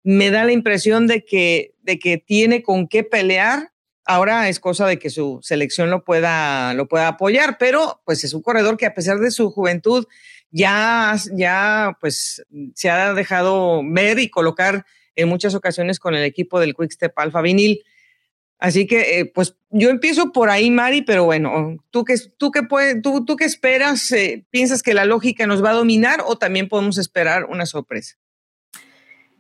[0.03, 3.73] Me da la impresión de que, de que tiene con qué pelear.
[4.11, 8.35] Ahora es cosa de que su selección lo pueda, lo pueda apoyar, pero pues es
[8.35, 10.05] un corredor que a pesar de su juventud
[10.51, 12.45] ya, ya pues
[12.75, 17.41] se ha dejado ver y colocar en muchas ocasiones con el equipo del Quickstep Alfa
[17.41, 17.85] Vinil.
[18.59, 22.63] Así que, eh, pues yo empiezo por ahí, Mari, pero bueno, ¿tú qué, tú qué,
[23.01, 24.11] tú qué esperas?
[24.11, 28.17] Eh, ¿Piensas que la lógica nos va a dominar o también podemos esperar una sorpresa?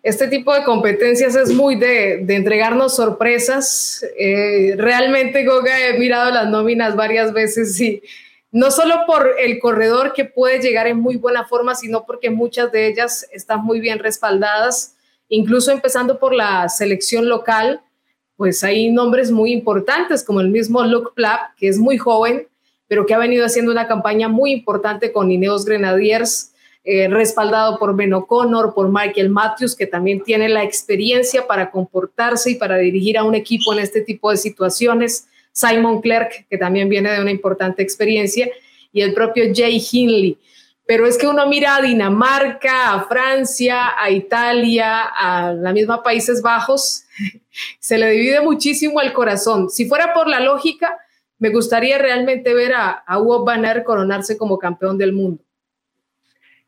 [0.02, 4.04] Este tipo de competencias es muy de, entregarnos sorpresas.
[4.18, 8.02] Eh, realmente, Goga, he mirado las nóminas varias veces y
[8.50, 12.72] no solo por el corredor que puede llegar en muy buena forma, sino porque muchas
[12.72, 14.96] de ellas están muy bien respaldadas,
[15.28, 17.82] incluso empezando por la selección local,
[18.36, 22.48] pues hay nombres muy importantes como el mismo Luke Plapp, que es muy joven,
[22.88, 26.49] pero que ha venido haciendo una campaña muy importante con Ineos Grenadiers,
[26.82, 32.52] eh, respaldado por Ben O'Connor, por Michael Matthews, que también tiene la experiencia para comportarse
[32.52, 35.26] y para dirigir a un equipo en este tipo de situaciones.
[35.52, 38.48] Simon Clerk, que también viene de una importante experiencia,
[38.92, 40.38] y el propio Jay Hindley.
[40.86, 46.42] Pero es que uno mira a Dinamarca, a Francia, a Italia, a la misma Países
[46.42, 47.04] Bajos,
[47.78, 49.70] se le divide muchísimo el corazón.
[49.70, 50.98] Si fuera por la lógica,
[51.38, 55.42] me gustaría realmente ver a, a Banner coronarse como campeón del mundo.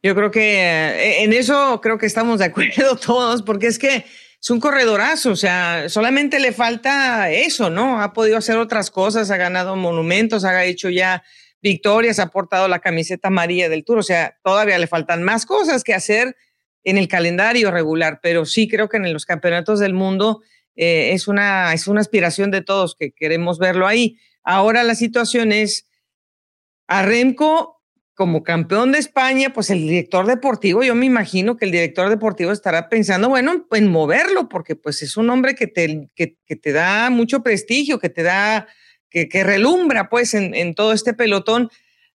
[0.03, 4.05] Yo creo que eh, en eso creo que estamos de acuerdo todos, porque es que
[4.41, 8.03] es un corredorazo, o sea, solamente le falta eso, ¿no?
[8.03, 11.23] Ha podido hacer otras cosas, ha ganado monumentos, ha hecho ya
[11.63, 15.85] victorias, ha portado la camiseta amarilla del Tour, o sea, todavía le faltan más cosas
[15.85, 16.37] que hacer
[16.83, 20.43] en el calendario regular, pero sí creo que en los campeonatos del mundo
[20.75, 24.19] eh, es, una, es una aspiración de todos que queremos verlo ahí.
[24.43, 25.87] Ahora la situación es,
[26.89, 27.82] a Remco
[28.23, 32.53] como campeón de España, pues el director deportivo, yo me imagino que el director deportivo
[32.53, 37.11] estará pensando, bueno, en moverlo, porque pues es un hombre que te, que, te da
[37.11, 38.69] mucho prestigio, que te da,
[39.11, 41.69] que, relumbra pues en, en, todo este pelotón,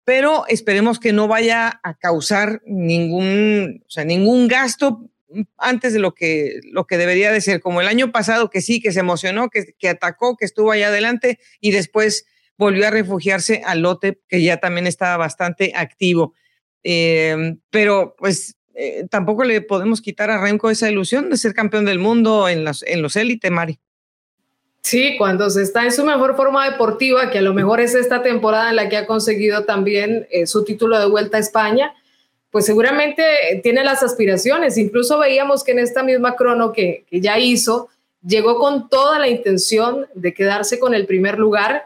[0.03, 5.09] pero esperemos que no vaya a causar ningún, o sea, ningún gasto
[5.57, 8.81] antes de lo que, lo que debería de ser, como el año pasado, que sí,
[8.81, 12.25] que se emocionó, que, que atacó, que estuvo allá adelante y después
[12.57, 16.33] volvió a refugiarse al lote, que ya también estaba bastante activo.
[16.83, 21.85] Em, pero pues eh, tampoco le podemos quitar a Remco esa ilusión de ser campeón
[21.85, 23.79] del mundo en, las, en los élites, Mari.
[24.81, 28.21] Sí, cuando se está en su mejor forma deportiva, que a lo mejor es esta
[28.21, 31.93] temporada en la que ha conseguido también eh, su título de vuelta a España,
[32.51, 33.23] pues seguramente
[33.63, 34.77] tiene las aspiraciones.
[34.77, 37.89] Incluso veíamos que en esta misma crono que, que ya hizo,
[38.25, 41.85] llegó con toda la intención de quedarse con el primer lugar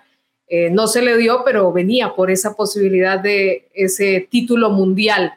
[0.49, 5.33] eh, no se le dio, pero venía por esa posibilidad de ese título mundial.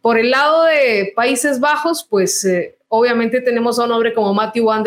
[0.00, 4.64] Por el lado de Países Bajos, pues eh, obviamente tenemos a un hombre como Matthew
[4.64, 4.84] Van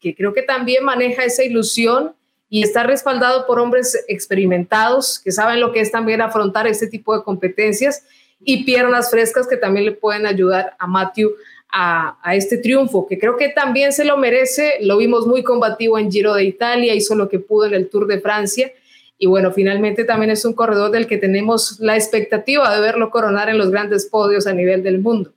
[0.00, 2.14] que creo que también maneja esa ilusión
[2.48, 7.16] y está respaldado por hombres experimentados que saben lo que es también afrontar este tipo
[7.16, 8.04] de competencias
[8.44, 11.32] y piernas frescas que también le pueden ayudar a Matthew
[11.72, 14.74] a, a, este triunfo, que creo que también se lo merece.
[14.82, 18.06] Lo vimos muy combativo en Giro de Italia, hizo lo que pudo en el Tour
[18.06, 18.70] de Francia
[19.18, 23.48] y bueno, finalmente también es un corredor del que tenemos la expectativa de verlo coronar
[23.48, 25.32] en los grandes podios a nivel del mundo.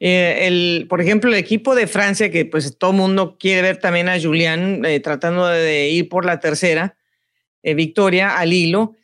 [0.00, 4.08] Eh, el, por ejemplo, el equipo de Francia, que pues todo mundo quiere ver también
[4.08, 6.96] a Julián eh, tratando de ir por la tercera
[7.62, 8.96] eh, victoria al hilo.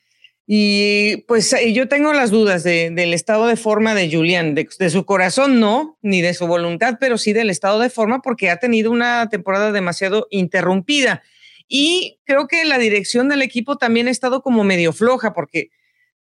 [0.49, 5.05] Y pues yo tengo las dudas del estado de forma de Julián, de, de, su
[5.05, 8.93] corazón no, ni de su voluntad, pero sí del estado de forma porque ha tenido
[8.93, 11.25] una temporada demasiado interrumpida.
[11.69, 15.71] Y creo que la dirección del equipo también ha estado como medio floja, porque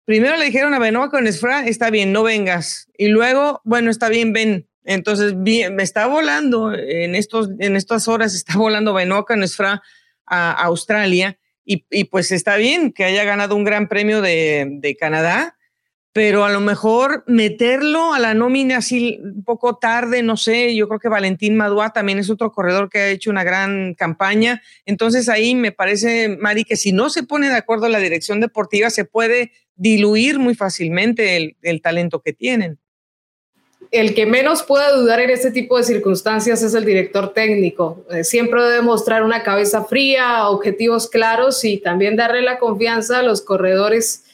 [0.04, 2.88] primero le dijeron a Benoit con Esfra, está bien, no vengas.
[2.96, 4.68] Y luego, bueno, está bien, ven.
[4.84, 9.82] Entonces, bien, me está volando en, estos, en estas horas, está volando Benoit con Esfra
[10.26, 11.38] a, Australia.
[11.64, 15.56] Y, y, pues está bien que haya ganado un gran premio de, de Canadá,
[16.14, 20.86] pero a lo mejor meterlo a la nómina así un poco tarde, no sé, yo
[20.86, 25.28] creo que Valentín Madua también es otro corredor que ha hecho una gran campaña, entonces
[25.28, 29.04] ahí me parece, Mari, que si no se pone de acuerdo la dirección deportiva, se
[29.04, 32.78] puede diluir muy fácilmente el, el talento que tienen.
[33.90, 38.04] El que menos puede dudar en este tipo de circunstancias es el director técnico.
[38.12, 43.22] Eh, siempre debe mostrar una cabeza fría, objetivos claros y también darle la confianza a
[43.24, 44.24] los corredores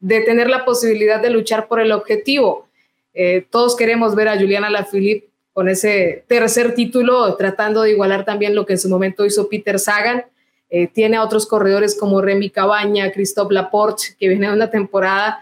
[0.00, 2.66] de tener la posibilidad de luchar por el objetivo.
[3.12, 8.54] Eh, todos queremos ver a Juliana Lafilippe con ese tercer título, tratando de igualar también
[8.54, 10.24] lo que en su momento hizo Peter Sagan.
[10.70, 15.40] eh, tiene a otros corredores como Remy Cabaña, Christophe Laporte, que viene de una temporada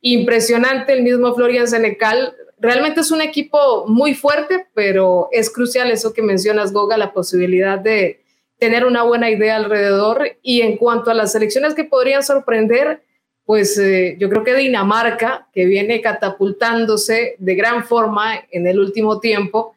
[0.00, 2.34] impresionante, el mismo Florian Senecal.
[2.60, 7.78] Realmente es un equipo muy fuerte, pero es crucial eso que mencionas, Goga, la posibilidad
[7.78, 8.22] de
[8.58, 10.36] tener una buena idea alrededor.
[10.42, 13.02] Y en cuanto a las selecciones que podrían sorprender,
[13.48, 19.20] pues eh, yo creo que Dinamarca, que viene catapultándose de gran forma en el último
[19.20, 19.74] tiempo,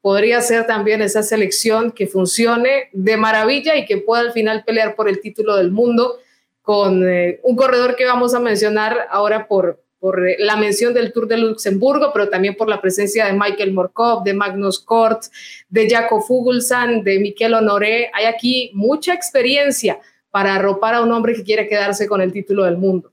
[0.00, 4.96] podría ser también esa selección que funcione de maravilla y que pueda al final pelear
[4.96, 6.16] por el título del mundo
[6.62, 11.12] con eh, un corredor que vamos a mencionar ahora por, por eh, la mención del
[11.12, 15.26] Tour de Luxemburgo, pero también por la presencia de Michael Morkov, de Magnus Kort,
[15.68, 18.10] de Jaco Fuglsang, de Miquel Honoré.
[18.14, 20.00] Hay aquí mucha experiencia
[20.32, 23.11] para arropar a un hombre que quiere quedarse con el título del mundo.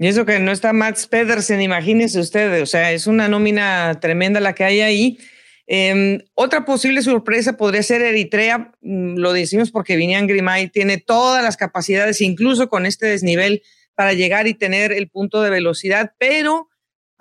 [0.00, 4.40] Y eso que no está Max Pedersen, imagínense ustedes, o sea, es una nómina tremenda
[4.40, 5.18] la que hay ahí.
[5.66, 11.44] Em, otra posible sorpresa podría ser Eritrea, mm, lo decimos porque Vinian Grimay tiene todas
[11.44, 13.62] las capacidades, incluso con este desnivel,
[13.94, 16.69] para llegar y tener el punto de velocidad, pero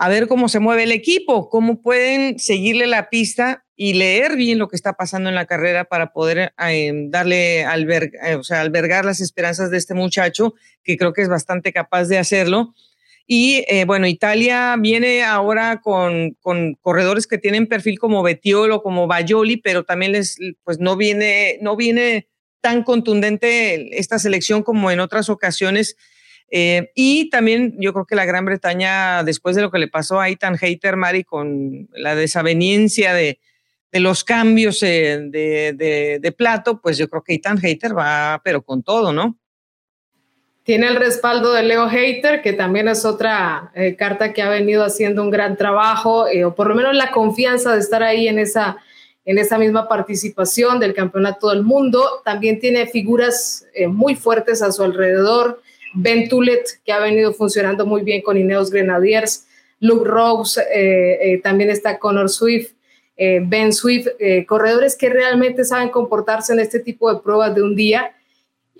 [0.01, 4.57] a ver cómo se mueve el equipo, cómo pueden seguirle la pista y leer bien
[4.57, 7.65] lo que está pasando en la carrera para poder em, darle eh,
[8.49, 10.53] albergar las esperanzas de este muchacho,
[10.85, 12.73] que creo que es bastante capaz de hacerlo.
[13.27, 16.37] Y eh, bueno, Italia viene ahora con,
[16.81, 21.75] corredores que tienen perfil como Betiolo, como Bajoli, pero también les, pues no viene, no
[21.75, 22.29] viene
[22.61, 25.97] tan contundente esta selección como en otras ocasiones.
[26.51, 30.19] Eh, y también yo creo que la Gran Bretaña, después de lo que le pasó
[30.19, 33.39] a Ethan Hater, Mari, con la desaveniencia de,
[33.91, 38.41] de los cambios eh, de, de, de, plato, pues yo creo que Ethan Hater va,
[38.43, 39.37] pero con todo, ¿no?
[40.69, 44.83] Tiene el respaldo de Leo Hater, que también es otra eh, carta que ha venido
[44.85, 48.37] haciendo un gran trabajo, eh, o por lo menos la confianza de estar ahí en
[48.37, 48.77] esa,
[49.25, 52.21] en esa misma participación del Campeonato del Mundo.
[52.23, 55.59] También tiene figuras eh, muy fuertes a su alrededor.
[55.93, 59.47] Ben Tulet, que ha venido funcionando muy bien con Ineos Grenadiers.
[59.79, 60.61] Luke Rose,
[61.43, 62.71] también está Connor Swift.
[63.17, 64.07] Ben Swift,
[64.47, 68.13] corredores que realmente saben comportarse en este tipo de pruebas de un día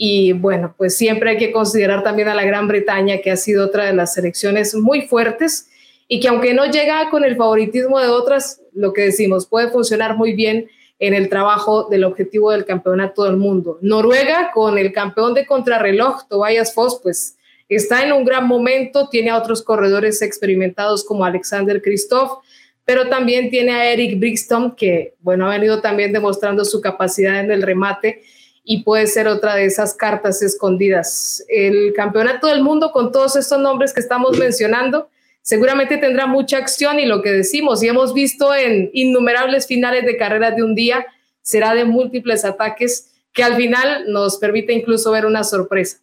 [0.01, 3.66] y bueno, pues siempre hay que considerar también a la Gran Bretaña, que ha sido
[3.66, 5.68] otra de las selecciones muy fuertes
[6.07, 10.16] y que aunque no llega con el favoritismo de otras, lo que decimos, puede funcionar
[10.16, 10.70] muy bien
[11.00, 13.80] en el trabajo del objetivo del campeonato del mundo.
[13.82, 17.38] Noruega, con el campeón de contrarreloj, Tobias Foss, pues
[17.70, 22.43] está en un gran momento, tiene a otros corredores experimentados como Alexander Christoph,
[22.84, 27.52] pero también tiene a Eric Brixton, que bueno, ha venido también demostrando su capacidad en
[27.52, 28.24] el remate
[28.64, 31.45] y puede ser otra de esas cartas escondidas.
[31.47, 35.10] El campeonato del mundo con todos estos nombres que estamos mencionando
[35.41, 40.17] seguramente tendrá mucha acción y lo que decimos y hemos visto en innumerables finales de
[40.17, 41.05] carreras de un día
[41.41, 45.99] será de múltiples ataques que al final nos permite incluso ver una sorpresa.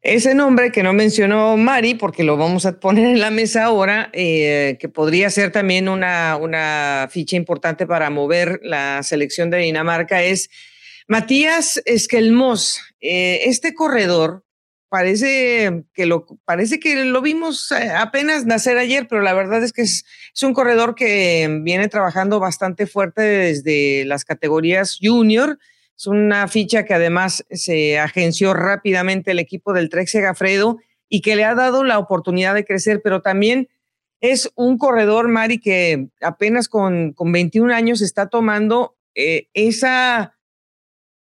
[0.00, 4.10] Ese nombre que no mencionó Mari, porque lo vamos a poner en la mesa ahora,
[4.14, 10.22] eh, que podría ser también una, una ficha importante para mover la selección de Dinamarca,
[10.22, 10.48] es
[11.08, 12.80] Matías Esquelmos.
[13.00, 14.44] Eh, este corredor
[14.88, 19.72] parece que lo parece que lo vimos eh, apenas nacer ayer, pero la verdad es
[19.72, 25.58] que es, es, un corredor que viene trabajando bastante fuerte desde las categorías junior.
[25.96, 30.78] Es una ficha que además se agenció rápidamente el equipo del Trek Segafredo
[31.08, 33.68] y que le ha dado la oportunidad de crecer, pero también
[34.20, 40.36] es un corredor, Mari, que apenas con, con 21 años está tomando eh, esa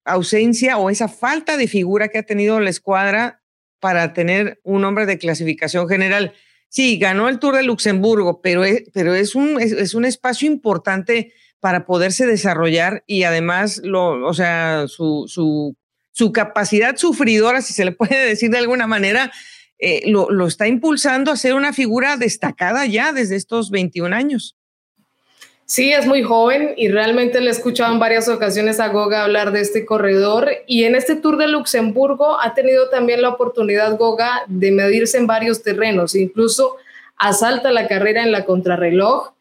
[0.04, 3.37] ausencia o esa falta de figura que ha tenido la escuadra
[3.80, 6.34] para tener un hombre de clasificación general.
[6.68, 11.32] Sí, ganó el Tour de Luxemburgo, pero es, pero es, un, es un espacio importante
[11.60, 15.76] para poderse desarrollar y además, o sea, su, su,
[16.12, 19.32] su capacidad sufridora, si se le puede decir de alguna manera,
[19.78, 24.57] eh, lo, lo, está impulsando a ser una figura destacada ya desde estos 21 años.
[25.70, 29.52] Sí, es muy joven y realmente le he escuchado en varias ocasiones a Goga hablar
[29.52, 34.44] de este corredor y en este Tour de Luxemburgo ha tenido también la oportunidad Goga
[34.46, 36.76] de medirse en varios terrenos, incluso
[37.18, 39.32] asalta la carrera en la contrarreloj,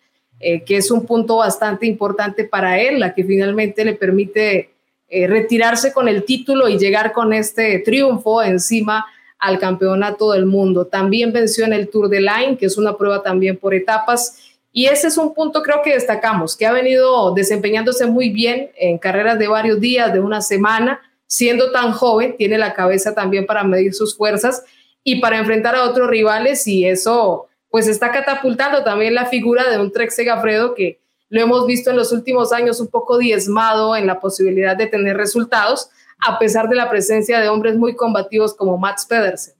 [0.41, 4.71] eh, que es un punto bastante importante para él, la que finalmente le permite
[5.07, 9.05] eh, retirarse con el título y llegar con este triunfo encima
[9.39, 10.87] al campeonato del mundo.
[10.87, 14.46] También venció en el Tour de Line, que es una prueba también por etapas.
[14.77, 18.99] Y ese es un punto creo que destacamos, que ha venido desempeñándose muy bien en
[18.99, 23.63] carreras de varios días, de una semana, siendo tan joven, tiene la cabeza también para
[23.63, 24.63] medir sus fuerzas
[25.03, 29.79] y para enfrentar a otros rivales y eso pues está catapultando también la figura de
[29.79, 30.99] un Trek Segafredo que,
[31.29, 35.17] lo hemos visto en los últimos años un poco diezmado en la posibilidad de tener
[35.17, 39.56] resultados, a pesar de la presencia de hombres muy combativos como Mats Pedersen.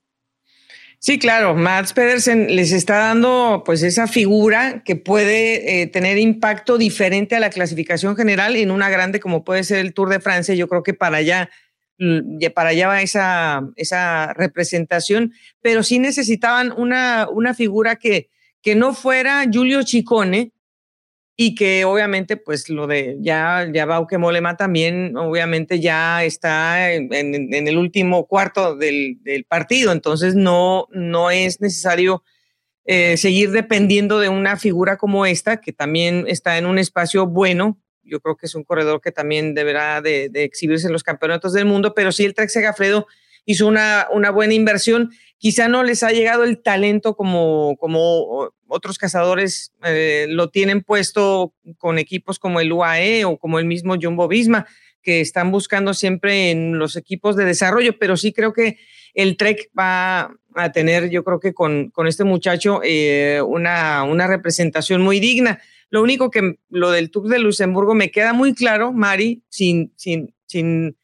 [1.08, 6.78] Sí, claro, Mats Pedersen les está dando pues esa figura que puede eh, tener impacto
[6.78, 10.54] diferente a la clasificación general en una grande como puede ser el Tour de Francia.
[10.54, 11.50] Yo creo que para allá,
[11.98, 15.32] mm, para allá va esa, esa representación,
[15.62, 18.30] pero sí necesitaban una, una figura que,
[18.62, 20.52] que no fuera Giulio Ciccone,
[21.40, 27.14] y que obviamente pues lo de ya, ya Bauke Molema también obviamente ya está en,
[27.14, 32.24] el último cuarto del, partido, entonces no, no es necesario
[32.86, 37.78] eh, seguir dependiendo de una figura como esta, que también está en un espacio bueno.
[38.02, 41.66] Yo creo que es un corredor que también deberá de, exhibirse en los campeonatos del
[41.66, 43.06] mundo, pero sí el Trek Segafredo
[43.46, 45.12] hizo una, una buena inversión.
[45.38, 51.54] Quizá no les ha llegado el talento como, como otros cazadores eh, lo tienen puesto
[51.78, 54.68] con equipos como el UAE o como el mismo Jumbo Visma,
[55.02, 58.78] que están buscando siempre en los equipos de desarrollo, pero sí creo que
[59.14, 64.28] el Trek va a tener, yo creo que con, con este muchacho, eh, una, una
[64.28, 65.60] representación muy digna.
[65.90, 70.36] Lo único que lo del Tour de Luxemburgo me queda muy claro, Mari, sin, sin,
[70.46, 70.98] sin,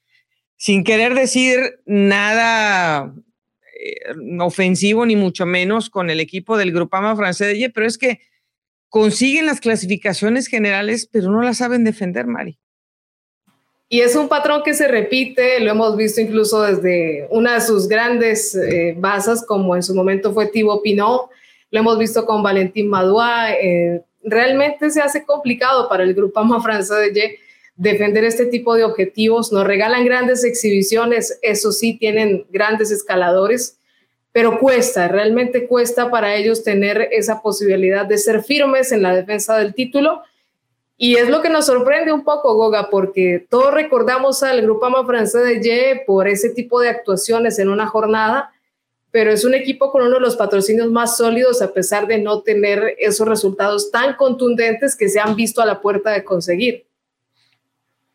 [0.57, 3.13] sin querer decir nada
[4.39, 8.19] ofensivo ni mucho menos con el equipo del Grupama francés, pero es que
[8.89, 12.57] consiguen las clasificaciones generales, pero no las saben defender, Mari.
[13.89, 17.87] Y es un patrón que se repite, lo hemos visto incluso desde una de sus
[17.87, 21.29] grandes eh, basas, como en su momento fue Thibaut Pinot,
[21.73, 23.51] lo hemos visto con Valentín Madua.
[23.53, 27.39] Eh, realmente se hace complicado para el Grupama francés de
[27.75, 29.51] defender este tipo de objetivos.
[29.51, 33.77] Nos regalan grandes exhibiciones, eso sí, tienen grandes escaladores,
[34.31, 39.57] pero cuesta, realmente cuesta para ellos tener esa posibilidad de ser firmes en la defensa
[39.57, 40.23] del título.
[40.97, 45.43] Y es lo que nos sorprende un poco, Goga, porque todos recordamos al Grupama francés
[45.43, 48.51] de Ye por ese tipo de actuaciones en una jornada,
[49.11, 52.41] pero es un equipo con uno de los patrocinios más sólidos a pesar de no
[52.41, 56.85] tener esos resultados tan contundentes que se han visto a la puerta de conseguir.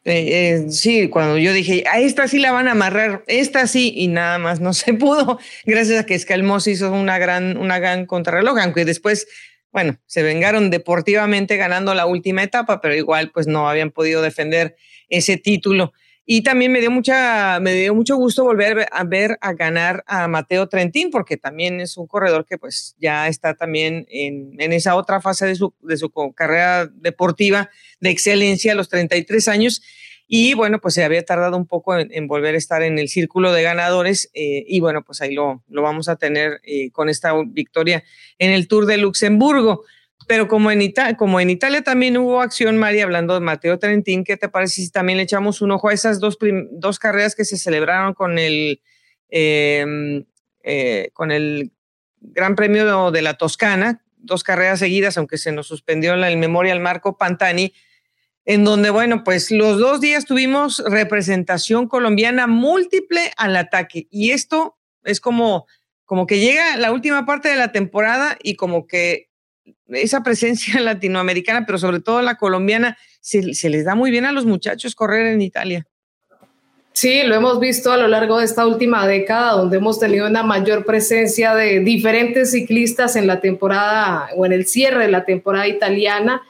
[0.08, 3.92] Eh, eh, sí, cuando yo dije, a esta sí la van a amarrar, esta sí,
[3.94, 8.06] y nada más no se pudo, gracias a que Escalmos hizo una gran, una gran
[8.06, 9.26] contrarreloj, aunque después,
[9.70, 14.76] bueno, se vengaron deportivamente ganando la última etapa, pero igual pues no habían podido defender
[15.10, 15.92] ese título.
[16.30, 20.28] Y también me dio, mucha, me dio mucho gusto volver a ver a ganar a
[20.28, 24.94] Mateo Trentín, porque también es un corredor que pues ya está también en, en esa
[24.94, 27.70] otra fase de su, de su carrera deportiva
[28.00, 29.80] de excelencia a los 33 años.
[30.26, 33.50] Y bueno, pues se había tardado un poco en, volver a estar en el círculo
[33.50, 34.30] de ganadores.
[34.34, 38.04] Eh, y bueno, pues ahí lo, lo vamos a tener eh, con esta victoria
[38.38, 39.86] en el Tour de Luxemburgo.
[40.26, 44.24] Pero como en, Italia, como en Italia también hubo acción, María, hablando de Mateo Trentín,
[44.24, 46.36] ¿qué te parece si también le echamos un ojo a esas dos,
[46.72, 48.82] dos carreras que se celebraron con el,
[49.30, 50.24] em,
[50.62, 51.72] eh, con el
[52.20, 57.16] Gran Premio de la Toscana, dos carreras seguidas, aunque se nos suspendió el Memorial Marco
[57.16, 57.72] Pantani,
[58.44, 64.08] en donde, bueno, pues los dos días tuvimos representación colombiana múltiple al ataque.
[64.10, 65.66] Y esto es como,
[66.04, 69.27] como que llega la última parte de la temporada y como que
[69.88, 74.46] esa presencia latinoamericana, pero sobre todo la colombiana, se, les da muy bien a los
[74.46, 75.86] muchachos correr en Italia.
[76.92, 80.42] Sí, lo hemos visto a lo largo de esta última década, donde hemos tenido una
[80.42, 85.68] mayor presencia de diferentes ciclistas en la temporada o en el cierre de la temporada
[85.68, 86.42] italiana.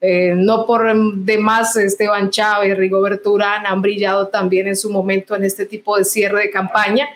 [0.00, 5.44] Eh, no por demás Esteban Chávez, Rigoberto Urán han brillado también en su momento en
[5.44, 7.08] este tipo de cierre de campaña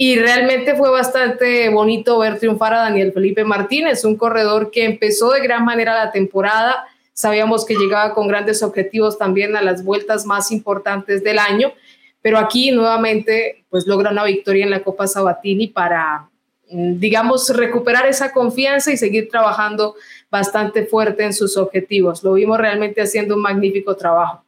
[0.00, 5.32] y realmente fue bastante bonito ver triunfar a Daniel Felipe Martínez, un corredor que empezó
[5.32, 6.86] de gran manera la temporada.
[7.12, 11.72] Sabíamos que llegaba con grandes objetivos también a las vueltas más importantes del año,
[12.22, 16.28] pero aquí nuevamente pues logra una victoria en la Copa Sabatini para,
[16.70, 19.96] mm, digamos, recuperar esa confianza y seguir trabajando
[20.30, 22.22] bastante fuerte en sus objetivos.
[22.22, 24.44] Lo vimos realmente haciendo un magnífico trabajo.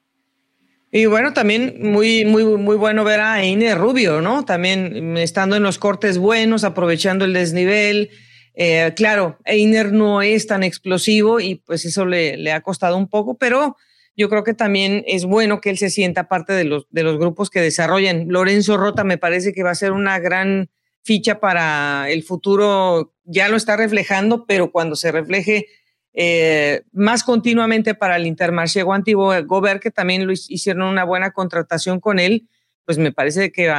[0.93, 4.45] Y bueno, también muy, muy, muy bueno ver a Einer Rubio, ¿no?
[4.45, 8.11] También estando en los cortes buenos, aprovechando el desnivel.
[8.55, 13.09] Eh, claro, Einer no es tan explosivo y pues eso le, le, ha costado un
[13.09, 13.77] poco, pero
[14.17, 17.19] yo creo que también es bueno que él se sienta parte de los, de los
[17.19, 18.27] grupos que desarrollan.
[18.29, 20.71] Lorenzo Rota me parece que va a ser una gran
[21.03, 25.67] ficha para el futuro, ya lo está reflejando, pero cuando se refleje
[26.13, 32.19] eh, más continuamente para el Intermarché Guantibo Gobert, que también hicieron una buena contratación con
[32.19, 32.49] él,
[32.85, 33.73] pues me parece que,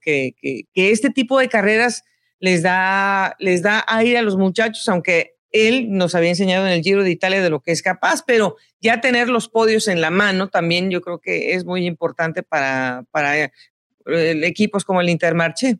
[0.00, 0.34] que,
[0.74, 2.04] que, este tipo de carreras
[2.38, 6.82] les da, les da aire a los muchachos, aunque él nos había enseñado en el
[6.82, 10.10] Giro de Italia de lo que es capaz, pero ya tener los podios en la
[10.10, 13.50] mano también yo creo que es muy importante para, para eh,
[14.06, 15.78] equipos como el Intermarché.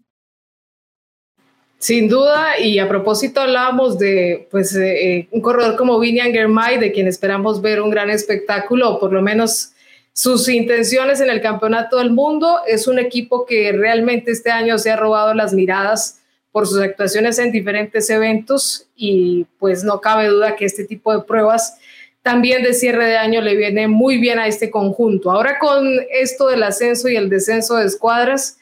[1.78, 6.78] Sin duda, y a propósito hablábamos de pues, eh, eh, un corredor como Vinian Germay,
[6.78, 9.70] de quien esperamos ver un gran espectáculo, por lo menos
[10.12, 12.58] sus intenciones en el campeonato del mundo.
[12.66, 16.18] Es un equipo que realmente este año se ha robado las miradas
[16.50, 21.22] por sus actuaciones en diferentes eventos y pues no cabe duda que este tipo de
[21.22, 21.78] pruebas
[22.22, 25.30] también de cierre de año le viene muy bien a este conjunto.
[25.30, 28.57] Ahora con esto del ascenso y el descenso de escuadras,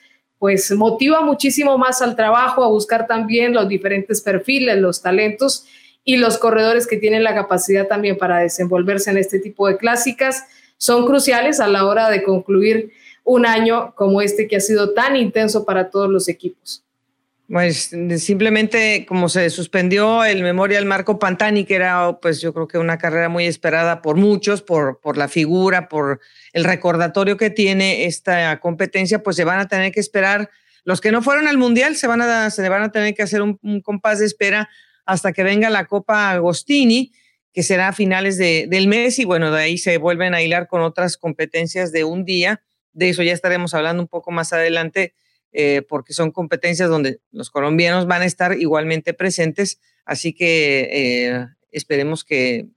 [0.47, 5.67] pues motiva muchísimo más al trabajo, a buscar también los diferentes perfiles, los talentos
[6.05, 10.45] y los corredores que tienen la capacidad también para desenvolverse en este tipo de clásicas
[10.77, 12.93] son cruciales a la hora de concluir
[13.25, 16.85] un año como este que ha sido tan intenso para todos los equipos.
[17.49, 22.79] Pues simplemente como se suspendió el Memorial Marco Pantani, que era pues yo creo que
[22.79, 26.21] una carrera muy esperada por muchos, por, por la figura, por
[26.57, 30.49] el recordatorio que tiene esta competencia, pues se van a tener que esperar.
[30.85, 33.43] Los que no fueron al Mundial se van a, se van a tener que hacer
[33.43, 34.71] un, compás de espera
[35.05, 37.13] hasta que venga la Copa Agostini,
[37.53, 40.67] que será a finales de, del mes, y bueno, de ahí se vuelven a hilar
[40.67, 42.63] con otras competencias de un día.
[42.95, 45.13] De eso ya estaremos hablando un poco más adelante
[45.53, 51.47] eh, porque son competencias donde los colombianos van a estar igualmente presentes, así que eh,
[51.71, 52.69] esperemos que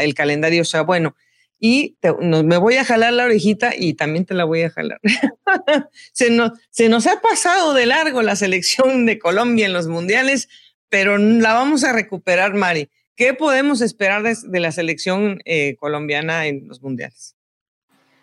[0.00, 1.14] el calendario sea bueno.
[1.58, 5.00] Y me voy a jalar la orejita y también te la voy a jalar.
[6.12, 10.48] se, nos, ha pasado de largo la selección de Colombia en los mundiales,
[10.88, 12.90] pero la vamos a recuperar, Mari.
[13.16, 17.36] ¿Qué podemos esperar de, la selección eh, colombiana en los mundiales?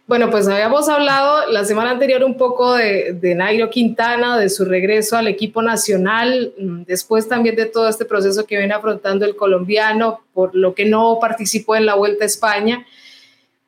[0.05, 5.15] Bueno, pues habíamos hablado la semana anterior un poco de, Nairo Quintana, de su regreso
[5.15, 10.19] al equipo nacional, mm, después también de todo este proceso que viene afrontando el colombiano,
[10.33, 12.85] por lo que no participó en la Vuelta a España.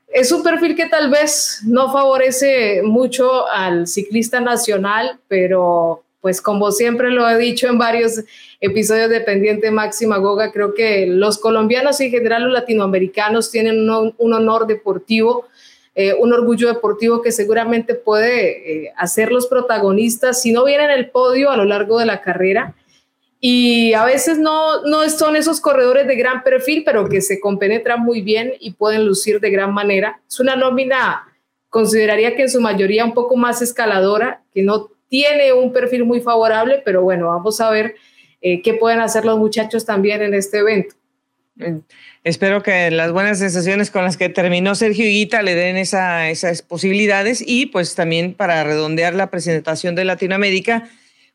[0.07, 6.71] Es un perfil que tal vez no favorece mucho al ciclista nacional, pero pues como
[6.71, 8.23] siempre lo he dicho en varios
[8.59, 13.87] episodios de Pendiente Máxima Goga, creo que los colombianos y en general los latinoamericanos tienen
[13.89, 15.45] un honor deportivo
[15.97, 21.51] eh, un orgullo deportivo que seguramente puede eh, hacerlos protagonistas, si no vienen el podio
[21.51, 22.75] a lo largo de la carrera.
[23.39, 28.01] Y a veces no, no son esos corredores de gran perfil, pero que se compenetran
[28.01, 30.19] muy bien y pueden lucir de gran manera.
[30.27, 31.27] Es una nómina,
[31.69, 36.21] consideraría que en su mayoría un poco más escaladora, que no tiene un perfil muy
[36.21, 37.95] favorable, pero bueno, vamos a ver
[38.41, 40.95] eh, qué pueden hacer los muchachos también en este evento.
[42.23, 47.43] Espero que las buenas sensaciones con las que terminó Sergio Higuita le den esas posibilidades
[47.45, 50.89] y pues también para redondear la presentación de Latinoamérica,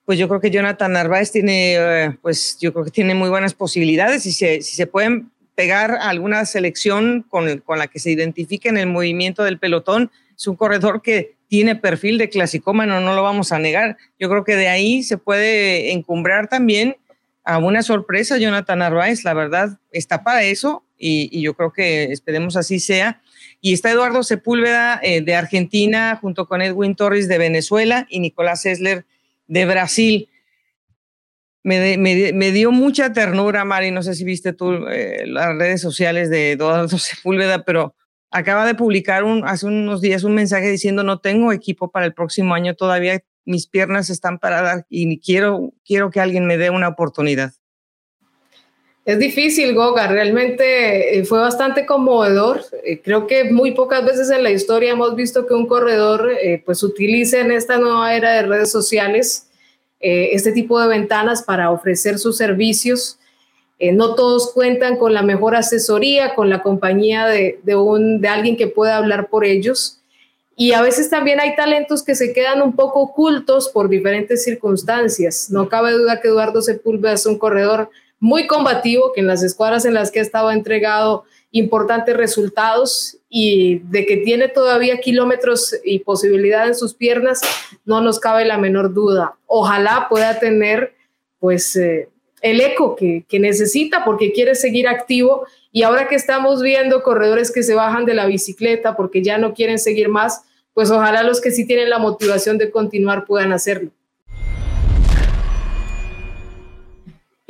[0.05, 3.55] pues yo creo que Jonathan Narváez tiene, eh, pues yo creo que tiene muy buenas
[3.55, 8.79] posibilidades y si se pueden pegar alguna selección con, con la que se identifique en
[8.79, 13.53] el movimiento del pelotón, es un corredor que tiene perfil de clasicómano, no lo vamos
[13.53, 13.97] a negar.
[14.19, 16.97] Yo creo que de ahí se puede encumbrar también
[17.45, 22.57] a una sorpresa, Jonathan Narváez, la verdad, está para eso y, yo creo que esperemos
[22.57, 23.21] así sea.
[23.61, 28.65] Y está Eduardo Sepúlveda eh, de Argentina junto con Edwin Torres de Venezuela y Nicolás
[28.65, 29.05] Esler
[29.51, 30.29] de Brasil.
[31.63, 36.31] Me, me, dio mucha ternura, Mari, no sé si viste tú eh, las redes sociales
[36.31, 37.95] de Eduardo Sepúlveda, pero
[38.31, 42.55] acaba de publicar hace unos días un mensaje diciendo no tengo equipo para el próximo
[42.55, 47.53] año, todavía mis piernas están paradas y quiero, quiero que alguien me dé una oportunidad.
[49.07, 52.63] Es difícil, Goga, realmente eh, fue bastante conmovedor.
[52.85, 56.63] Eh, creo que muy pocas veces en la historia hemos visto que un corredor eh,
[56.65, 59.47] pues utilice en esta nueva era de redes sociales
[60.03, 63.19] este tipo de ventanas para ofrecer sus servicios.
[63.79, 68.57] no todos cuentan con la mejor asesoría, con la compañía de, de, un, de alguien
[68.57, 70.01] que pueda hablar por ellos.
[70.57, 75.51] Y a veces también hay talentos que se quedan un poco ocultos por diferentes circunstancias.
[75.51, 77.91] No cabe duda que Eduardo Sepúlveda es un corredor
[78.21, 83.81] muy combativo, que en las escuadras en las que ha estado entregado importantes resultados y
[83.91, 87.41] de que tiene todavía kilómetros y posibilidad en sus piernas,
[87.85, 89.37] no nos cabe la menor duda.
[89.47, 90.95] Ojalá pueda tener
[91.41, 92.09] pues eh,
[92.43, 97.51] el eco que, que necesita porque quiere seguir activo y ahora que estamos viendo corredores
[97.51, 100.43] que se bajan de la bicicleta porque ya no quieren seguir más,
[100.75, 103.91] pues ojalá los que sí tienen la motivación de continuar puedan hacerlo.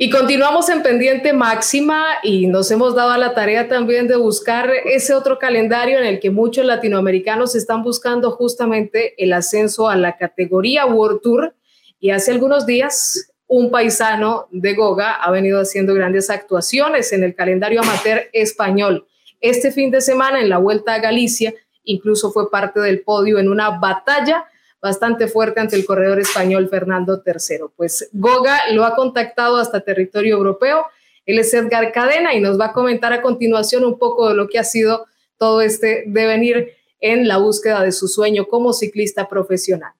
[0.03, 4.71] Y continuamos en pendiente máxima y nos hemos dado a la tarea también de buscar
[4.85, 10.17] ese otro calendario en el que muchos latinoamericanos están buscando justamente el ascenso a la
[10.17, 11.53] categoría World Tour.
[11.99, 17.35] Y hace algunos días un paisano de Goga ha venido haciendo grandes actuaciones en el
[17.35, 19.05] calendario amateur español.
[19.39, 23.49] Este fin de semana en la Vuelta a Galicia incluso fue parte del podio en
[23.49, 24.45] una batalla
[24.81, 27.65] bastante fuerte ante el corredor español Fernando III.
[27.75, 30.85] Pues Goga lo ha contactado hasta territorio europeo.
[31.25, 34.47] Él es Edgar Cadena y nos va a comentar a continuación un poco de lo
[34.47, 35.05] que ha sido
[35.37, 39.93] todo este devenir en la búsqueda de su sueño como ciclista profesional.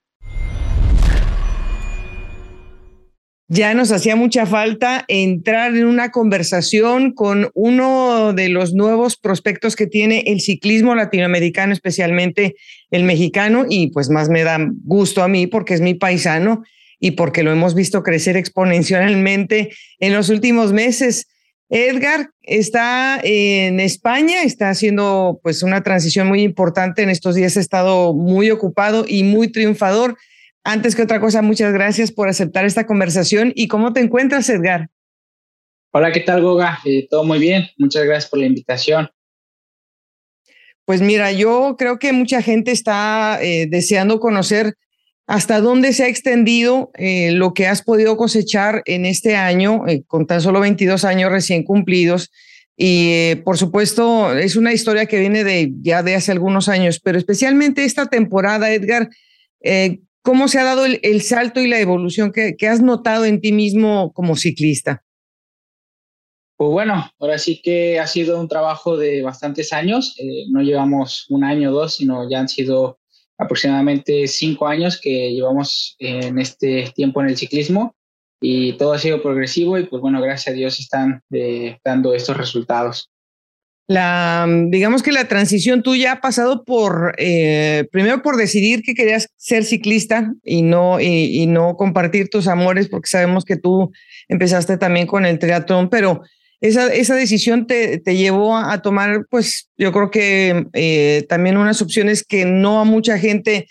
[3.53, 9.75] Ya nos hacía mucha falta entrar en una conversación con uno de los nuevos prospectos
[9.75, 12.55] que tiene el ciclismo latinoamericano, especialmente
[12.91, 16.63] el mexicano, y pues más me da gusto a mí porque es mi paisano
[16.97, 21.27] y porque lo hemos visto crecer exponencialmente en los últimos meses.
[21.67, 27.59] Edgar está en España, está haciendo pues una transición muy importante en estos días, ha
[27.59, 30.15] estado muy ocupado y muy triunfador.
[30.63, 33.51] Antes que otra cosa, muchas gracias por aceptar esta conversación.
[33.55, 34.89] ¿Y cómo te encuentras, Edgar?
[35.91, 36.79] Hola, ¿qué tal, Goga?
[36.85, 37.67] Eh, todo muy bien.
[37.77, 39.09] Muchas gracias por la invitación.
[40.85, 44.75] Pues mira, yo creo que mucha gente está eh, deseando conocer
[45.25, 50.27] hasta dónde se ha extendido eh, lo que has podido cosechar en este año, con
[50.27, 52.31] tan solo 22 años recién cumplidos.
[52.77, 57.17] Y por supuesto, es una historia que viene de ya de hace algunos años, pero
[57.17, 59.09] especialmente esta temporada, Edgar,
[60.23, 64.13] ¿Cómo se ha dado el, salto y la evolución que, has notado en ti mismo
[64.13, 65.03] como ciclista?
[66.57, 70.15] Pues bueno, ahora sí que ha sido un trabajo de bastantes años.
[70.19, 72.99] Eh, no llevamos un año o dos, sino ya han sido
[73.39, 77.95] aproximadamente cinco años que llevamos en este tiempo en el ciclismo
[78.39, 82.37] y todo ha sido progresivo y pues bueno, gracias a Dios están eh, dando estos
[82.37, 83.10] resultados
[83.87, 89.27] la, digamos que la transición tuya ha pasado por, eh, primero por decidir que querías
[89.37, 93.91] ser ciclista y no, y, no compartir tus amores, porque sabemos que tú
[94.29, 96.21] empezaste también con el triatlón, pero
[96.61, 101.81] esa, esa decisión te, te llevó a, tomar, pues yo creo que eh, también unas
[101.81, 103.67] opciones que no a mucha gente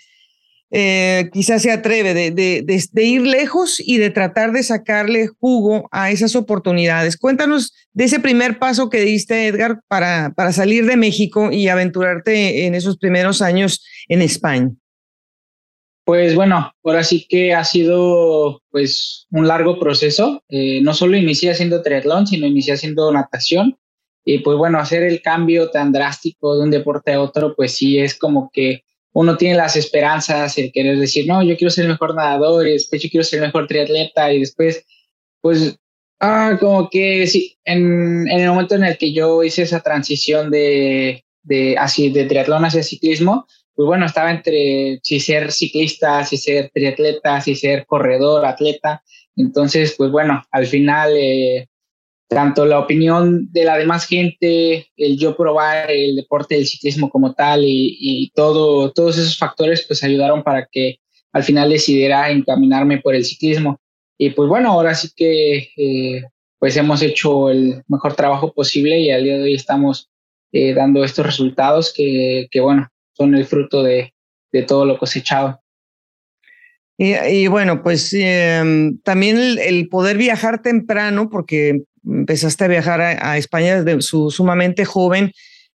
[0.71, 6.11] eh, quizás se atreve de, de, ir lejos y de tratar de sacarle jugo a
[6.11, 7.17] esas oportunidades.
[7.17, 12.65] Cuéntanos de ese primer paso que diste, Edgar, para, para salir de México y aventurarte
[12.65, 14.71] en esos primeros años en España.
[16.05, 20.43] Pues bueno, ahora sí que ha sido pues un largo proceso.
[20.49, 23.77] Eh, no solo inicié haciendo triatlón, sino inicié haciendo natación.
[24.23, 27.99] Y pues bueno, hacer el cambio tan drástico de un deporte a otro, pues sí
[27.99, 28.83] es como que
[29.13, 32.73] uno tiene las esperanzas, el querer decir, no, yo quiero ser el mejor nadador, y
[32.73, 34.85] después yo quiero ser el mejor triatleta, y después,
[35.41, 35.77] pues,
[36.19, 40.49] ah, como que sí, en, en el momento en el que yo hice esa transición
[40.51, 46.37] de, de, así, de triatlón hacia ciclismo, pues bueno, estaba entre si ser ciclista, si
[46.37, 49.01] ser triatleta, si ser corredor, atleta.
[49.35, 51.67] Entonces, pues bueno, al final eh,
[52.31, 57.33] tanto la opinión de la demás gente, el yo probar el deporte del ciclismo como
[57.33, 60.99] tal y, todo, todos esos factores pues ayudaron para que
[61.33, 63.81] al final decidiera encaminarme por el ciclismo.
[64.17, 66.23] Y pues bueno, ahora sí que eh,
[66.57, 70.09] pues hemos hecho el mejor trabajo posible y al día de hoy estamos
[70.53, 74.13] eh, dando estos resultados que, que, bueno, son el fruto de,
[74.53, 75.61] de todo lo cosechado.
[77.03, 83.81] Y, bueno, pues em, también el, poder viajar temprano, porque empezaste a viajar a, España
[83.81, 85.31] desde su, sumamente joven.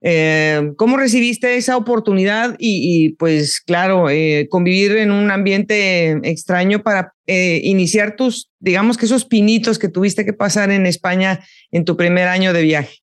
[0.06, 7.14] Eh, ¿Cómo recibiste esa oportunidad y, pues claro, eh, convivir en un ambiente extraño para
[7.26, 11.96] eh, iniciar tus, digamos que esos pinitos que tuviste que pasar en España en tu
[11.96, 12.98] primer año de viaje?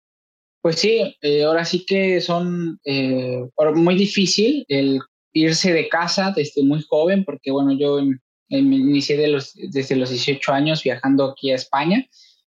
[0.62, 2.80] Pues sí, ahora sí que son
[3.74, 5.00] muy difícil el
[5.34, 8.00] irse de casa desde muy joven, porque bueno, yo
[8.50, 12.08] inicié de los, desde los 18 años viajando aquí a España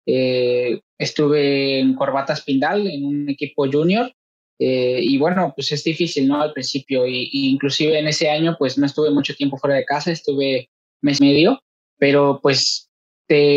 [0.05, 4.11] eh, estuve en Corbatas Pindal, en un equipo junior,
[4.59, 6.41] eh, y bueno, pues es difícil, ¿no?
[6.41, 10.11] Al principio, y, inclusive en ese año, pues no estuve mucho tiempo fuera de casa,
[10.11, 10.69] estuve
[11.01, 11.61] mes medio,
[11.97, 12.89] pero pues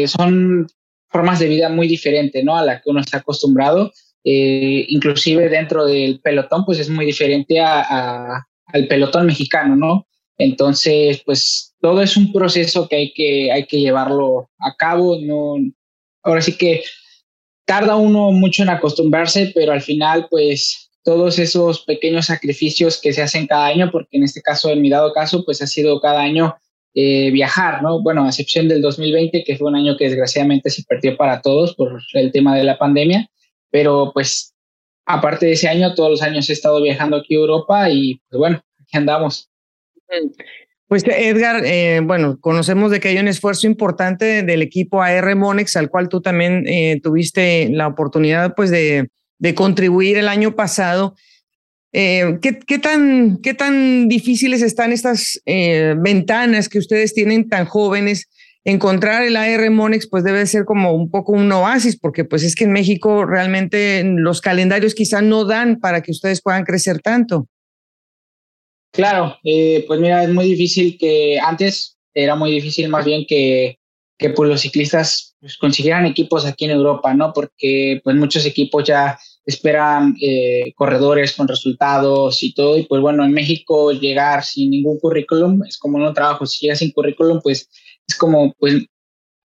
[0.07, 0.67] son
[1.11, 2.57] formas de vida muy diferentes, ¿no?
[2.57, 3.93] A la que uno está acostumbrado.
[4.25, 10.07] Eh, inclusive dentro del pelotón, pues es muy diferente a, al pelotón mexicano, ¿no?
[10.37, 15.57] Entonces, pues todo es un proceso que hay que, hay que llevarlo a cabo, no,
[16.23, 16.83] ahora sí que
[17.65, 23.23] tarda uno mucho en acostumbrarse, pero al final, pues todos esos pequeños sacrificios que se
[23.23, 26.21] hacen cada año, porque en este caso, en mi dado caso, pues ha sido cada
[26.21, 26.57] año
[26.95, 28.03] eh, viajar, ¿no?
[28.03, 31.75] Bueno, a excepción del 2020, que fue un año que desgraciadamente se perdió para todos
[31.75, 33.31] por el tema de la pandemia,
[33.71, 34.55] pero pues
[35.07, 38.39] aparte de ese año, todos los años he estado viajando aquí a Europa y pues
[38.39, 39.51] bueno, aquí andamos.
[40.89, 45.77] Pues Edgar, eh, bueno, conocemos de que hay un esfuerzo importante del equipo AR Monex,
[45.77, 51.15] al cual tú también eh, tuviste la oportunidad pues de, de, contribuir el año pasado.
[51.93, 58.27] Eh, ¿qué, ¿qué, tan, ¿Qué tan difíciles están estas ventanas que ustedes tienen tan jóvenes?
[58.65, 62.55] Encontrar el AR Monex pues debe ser como un poco un oasis, porque pues es
[62.55, 67.47] que en México realmente los calendarios quizá no dan para que ustedes puedan crecer tanto.
[68.93, 73.79] Claro, eh, pues mira, es muy difícil que antes era muy difícil más bien que,
[74.19, 77.33] que pues los ciclistas pues, consiguieran equipos aquí en Europa, ¿no?
[77.33, 83.25] Porque pues muchos equipos ya esperan eh, corredores con resultados y todo, y pues bueno,
[83.25, 87.71] en México llegar sin ningún currículum es como un trabajo, si llegas sin currículum, pues
[88.07, 88.85] es como, pues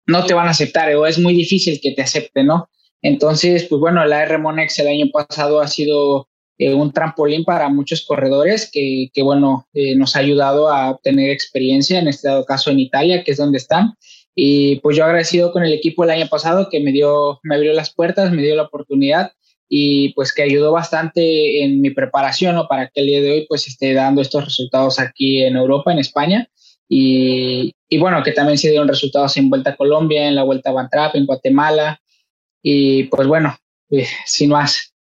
[0.07, 2.68] no te van a aceptar o es muy difícil que te acepten, ¿no?
[3.03, 6.28] Entonces, pues bueno, la R Monex el año pasado ha sido
[6.59, 11.30] eh, un trampolín para muchos corredores que, que bueno, eh, nos ha ayudado a obtener
[11.30, 13.94] experiencia, en este caso en Italia, que es donde están.
[14.34, 17.72] Y pues yo agradecido con el equipo el año pasado que me dio, me abrió
[17.72, 19.32] las puertas, me dio la oportunidad
[19.74, 22.68] y pues que ayudó bastante en mi preparación ¿no?
[22.68, 25.98] para que el día de hoy pues esté dando estos resultados aquí en Europa, en
[25.98, 26.48] España.
[26.88, 30.70] Y, y bueno, que también se dieron resultados en Vuelta a Colombia, en la Vuelta
[30.70, 32.03] a Van en Guatemala.
[32.62, 33.57] Y pues bueno,
[33.90, 34.91] eh, sin más.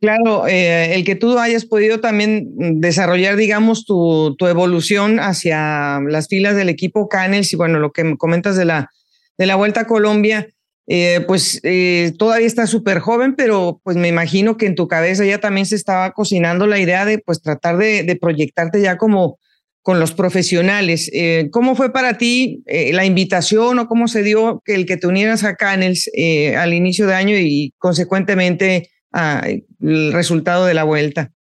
[0.00, 6.56] Claro, eh, el que tú hayas podido también desarrollar, digamos, tu, evolución hacia las filas
[6.56, 8.88] del equipo Canels y bueno, lo que comentas de la,
[9.36, 10.48] de la Vuelta a Colombia,
[10.86, 15.26] eh, pues eh, todavía está súper joven, pero pues me imagino que en tu cabeza
[15.26, 19.38] ya también se estaba cocinando la idea de pues tratar de, de proyectarte ya como
[19.82, 21.10] con los profesionales.
[21.52, 25.42] ¿Cómo fue para ti la invitación o cómo se dio que el que te unieras
[25.42, 26.10] a Canels
[26.56, 31.32] al inicio de año y consecuentemente el resultado de la vuelta?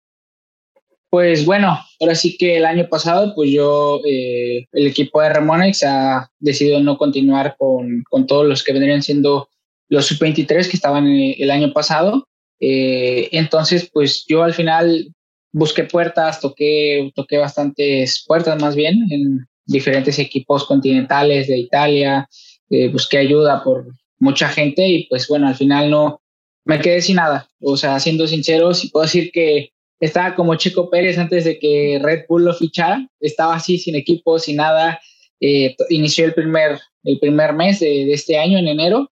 [1.11, 5.83] Pues bueno, ahora sí que el año pasado, pues yo, eh, el equipo de Ramonex
[5.85, 9.49] ha decidido no continuar con, con todos los que vendrían siendo
[9.89, 12.29] los sub-23 que estaban el año pasado.
[12.61, 15.15] Eh, entonces, pues yo al final
[15.53, 22.29] busqué puertas, toqué, toqué bastantes puertas más bien en diferentes equipos continentales de Italia,
[22.71, 23.87] eh, busqué ayuda por
[24.19, 26.21] mucha gente y pues bueno, al final no,
[26.69, 27.49] me quedé sin nada.
[27.63, 31.99] O sea, siendo sincero, si puedo decir que estaba como Chico Pérez antes de que
[32.01, 33.09] Red Bull lo fichara.
[33.21, 35.01] Estaba así, sin equipo, sin nada.
[35.41, 39.11] Eh, inició el primer, el primer mes de, este año, en enero.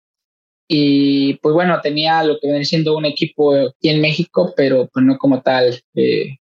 [0.67, 5.05] Y pues bueno, tenía lo que viene siendo un equipo aquí en México, pero pues
[5.05, 6.37] no como tal, eh,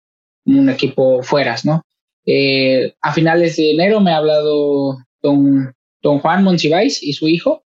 [0.45, 1.83] un equipo fueras, ¿no?
[2.25, 7.65] Eh, a finales de enero me ha hablado don, don Juan Monsiváis y su hijo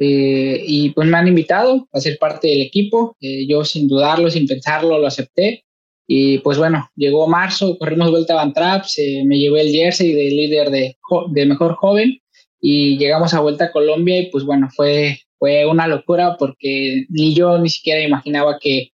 [0.00, 3.16] eh, y pues me han invitado a ser parte del equipo.
[3.20, 5.64] Eh, yo sin dudarlo, sin pensarlo, lo acepté.
[6.06, 10.24] Y pues bueno, llegó marzo, corrimos vuelta a Van Traps, me llevé el jersey de
[10.24, 10.96] líder de,
[11.28, 12.18] de mejor joven
[12.60, 17.34] y llegamos a vuelta a Colombia y pues bueno, fue, fue una locura porque ni
[17.34, 18.90] yo ni siquiera imaginaba que,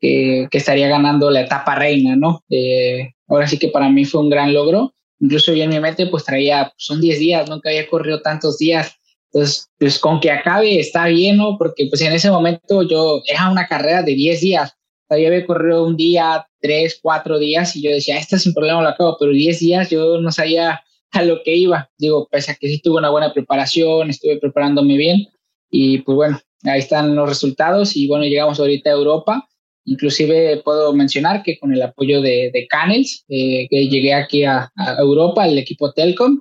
[0.00, 2.44] que, estaría ganando la etapa reina, ¿no?
[2.48, 4.94] Eh, ahora sí que para mí fue un gran logro.
[5.20, 8.99] Incluso yo en mi mente pues traía, son 10 días, nunca había corrido tantos días
[9.32, 11.56] entonces, pues con que acabe está bien, ¿no?
[11.56, 14.70] Porque pues en ese momento yo era una carrera de 10 días.
[14.72, 18.52] O sea, yo había corrido un día, tres, cuatro días y yo decía, esta sin
[18.54, 20.80] problema lo acabo, pero 10 días yo no sabía
[21.12, 21.90] a lo que iba.
[21.98, 25.26] Digo, pese a que sí tuve una buena preparación, estuve preparándome bien
[25.70, 29.48] y pues bueno, ahí están los resultados y bueno, llegamos ahorita a Europa.
[29.84, 34.70] Inclusive puedo mencionar que con el apoyo de, de Canels, eh, que llegué aquí a,
[34.98, 36.40] Europa, el equipo Telcom,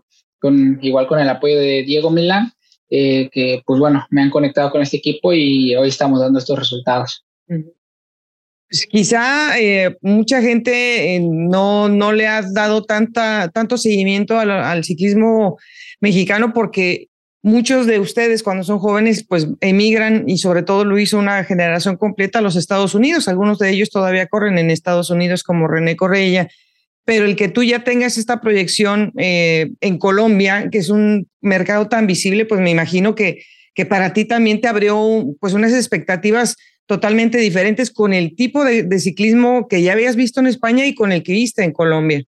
[0.81, 2.51] igual con el apoyo de Diego Milán,
[2.89, 6.57] eh, que pues bueno, me han conectado con este equipo y hoy estamos dando estos
[6.57, 7.23] resultados.
[7.47, 14.51] Pues quizá eh, mucha gente eh, no, no le ha dado tanta, tanto seguimiento al,
[14.51, 15.57] al, ciclismo
[15.99, 17.07] mexicano porque
[17.41, 21.97] muchos de ustedes cuando son jóvenes pues emigran y sobre todo lo hizo una generación
[21.97, 23.27] completa a los Estados Unidos.
[23.27, 26.49] Algunos de ellos todavía corren en Estados Unidos como René Correia
[27.05, 31.87] pero el que tú ya tengas esta proyección eh, en Colombia, que es un mercado
[31.87, 33.43] tan visible, pues me imagino que,
[33.73, 36.55] que para ti también te abrió pues unas expectativas
[36.89, 41.11] totalmente diferentes con el tipo de, ciclismo que ya habías visto en España y con
[41.11, 42.23] el que viste en Colombia.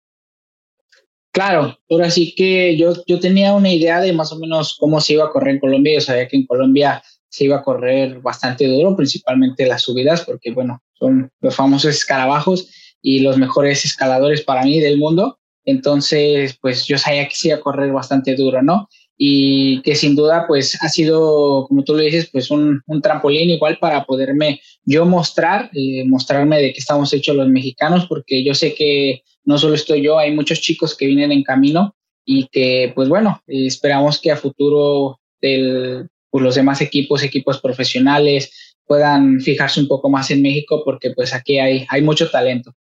[1.34, 5.14] Claro, ahora sí que yo, yo tenía una idea de más o menos cómo se
[5.14, 5.96] iba a correr en Colombia.
[5.96, 10.52] Yo sabía que en Colombia se iba a correr bastante duro, principalmente las subidas, porque
[10.52, 12.70] bueno, son los famosos escarabajos
[13.02, 15.40] y los mejores escaladores para mí del mundo.
[15.66, 18.88] Entonces, pues yo sabía que se iba a correr bastante duro, ¿no?
[19.24, 23.52] y que sin duda pues ha sido, como tú lo dices, pues un, un trampolín
[23.52, 28.56] igual para poderme yo mostrar, eh, mostrarme de que estamos hechos los mexicanos, porque yo
[28.56, 31.96] sé que no solo estoy yo, hay muchos chicos que vienen en camino
[32.26, 38.76] y que pues bueno, esperamos que a futuro del, pues, los demás equipos, equipos profesionales,
[38.88, 42.74] puedan fijarse un poco más en México porque pues aquí hay, hay mucho talento.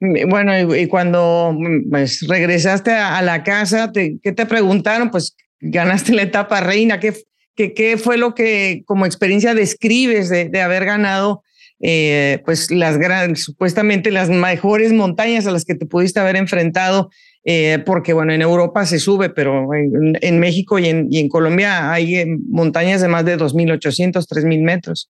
[0.00, 1.56] Bueno, y, cuando
[1.90, 5.10] pues, regresaste a, la casa, ¿qué te preguntaron?
[5.10, 6.98] Pues ganaste la etapa reina.
[6.98, 11.42] ¿Qué, fue lo que como experiencia describes de, de haber ganado
[11.84, 17.10] eh, pues las grandes, supuestamente las mejores montañas a las que te pudiste haber enfrentado?
[17.44, 21.28] Eh, porque bueno, en Europa se sube, pero en, en México y en, y en,
[21.28, 25.10] Colombia hay eh, montañas de más de 2.800, 3.000 metros.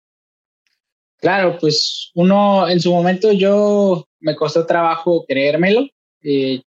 [1.20, 5.88] Claro, pues uno en su momento yo me costó trabajo creérmelo.
[6.24, 6.62] Eh,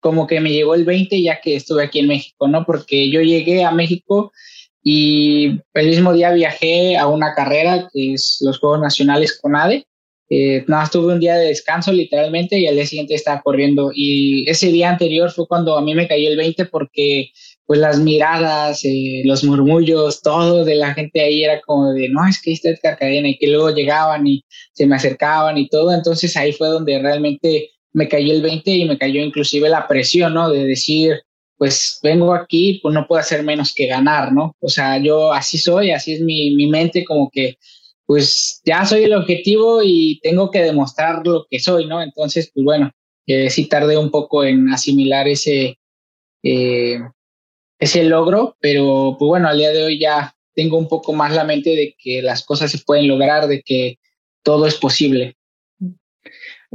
[0.00, 2.66] como que me llegó el 20 ya que estuve aquí en México, ¿no?
[2.66, 4.32] Porque yo llegué a México
[4.82, 9.86] y el mismo día viajé a una carrera que es los Juegos Nacionales CONADE.
[10.28, 13.92] Eh, nada, tuve un día de descanso literalmente y al día siguiente estaba corriendo.
[13.94, 17.30] Y ese día anterior fue cuando a mí me cayó el 20 porque
[17.66, 22.26] pues las miradas, eh, los murmullos, todo de la gente ahí era como de, no,
[22.26, 25.92] es que está Edgar Cadena y que luego llegaban y se me acercaban y todo.
[25.92, 30.34] Entonces ahí fue donde realmente me cayó el 20 y me cayó inclusive la presión,
[30.34, 30.50] ¿no?
[30.50, 31.20] De decir,
[31.56, 34.54] pues vengo aquí, pues no puedo hacer menos que ganar, ¿no?
[34.60, 37.56] O sea, yo así soy, así es mi, mi mente, como que,
[38.06, 42.02] pues ya soy el objetivo y tengo que demostrar lo que soy, ¿no?
[42.02, 42.90] Entonces, pues bueno,
[43.26, 45.78] eh, sí tardé un poco en asimilar ese,
[46.42, 46.98] eh,
[47.78, 51.44] ese logro, pero pues bueno, al día de hoy ya tengo un poco más la
[51.44, 53.98] mente de que las cosas se pueden lograr, de que
[54.42, 55.36] todo es posible.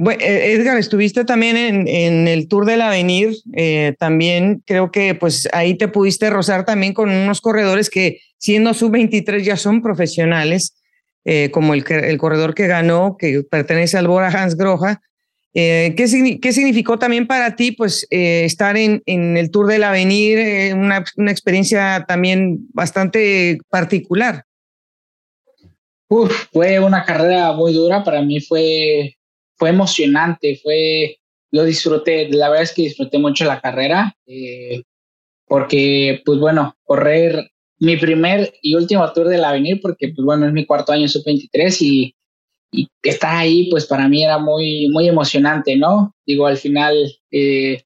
[0.08, 5.50] Eh, Edgar, estuviste también en, en, el Tour del Avenir, eh, también creo que pues
[5.52, 10.76] ahí te pudiste rozar también con unos corredores que siendo sub-23 ya son profesionales,
[11.26, 15.02] eh, como el, el corredor que ganó, que pertenece al Bora Hans Groja,
[15.54, 19.84] eh, ¿qué, ¿qué, significó también para ti pues, eh, estar en, en, el Tour del
[19.84, 24.44] Avenir, eh, una, una, experiencia también bastante particular?
[26.08, 29.16] Uf, fue una carrera muy dura, para mí fue,
[29.56, 31.18] fue emocionante, fue,
[31.52, 34.84] lo disfruté, la verdad es que disfruté mucho la carrera, eh,
[35.46, 40.54] porque pues bueno, correr mi primer y último Tour del Avenir, porque pues bueno, es
[40.54, 42.16] mi cuarto año sub-23 y
[42.72, 46.14] y estar ahí, pues para mí era muy, muy emocionante, ¿no?
[46.26, 46.96] Digo, al final
[47.32, 47.84] eh,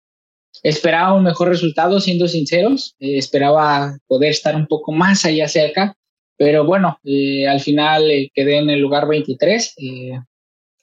[0.63, 5.95] esperaba un mejor resultado, siendo sinceros, eh, esperaba poder estar un poco más allá cerca,
[6.37, 10.19] pero bueno, eh, al final quedé en el lugar 23 eh,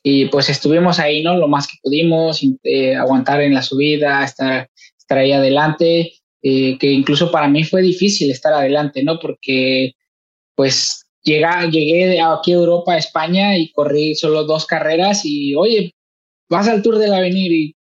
[0.02, 1.36] y pues estuvimos ahí, ¿no?
[1.36, 2.40] Lo más que pudimos,
[2.98, 8.54] aguantar en la subida, estar, estar ahí adelante, que incluso para mí fue difícil estar
[8.54, 9.18] adelante, ¿no?
[9.20, 9.92] Porque
[10.54, 15.94] pues llegué aquí a Europa, a España y corrí solo dos carreras y, oye,
[16.48, 17.76] vas al Tour del Avenir y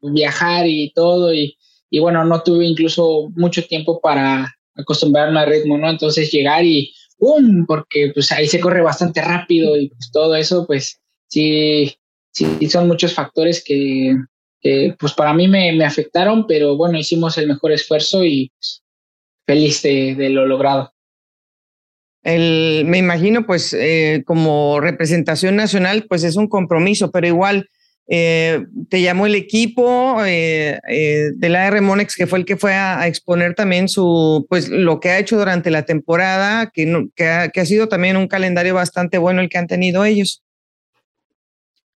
[0.00, 1.56] viajar y todo y,
[1.90, 5.90] y bueno, no tuve incluso mucho tiempo para acostumbrarme al ritmo, ¿no?
[5.90, 7.66] Entonces llegar y ¡pum!
[7.66, 11.94] Porque pues ahí se corre bastante rápido y pues todo eso, pues sí,
[12.32, 14.16] sí son muchos factores que,
[14.98, 18.52] pues para mí me, me, afectaron, pero bueno, hicimos el mejor esfuerzo y
[19.46, 20.92] feliz de, de lo logrado.
[22.22, 27.68] El, me imagino, pues, eh, como representación nacional, pues es un compromiso, pero igual
[28.12, 32.74] eh, te llamó el equipo eh, eh, de la Monex, que fue el que fue
[32.74, 37.64] a, exponer también su, pues, lo que ha hecho durante la temporada, que, que, ha,
[37.64, 40.42] sido también un calendario bastante bueno el que han tenido ellos.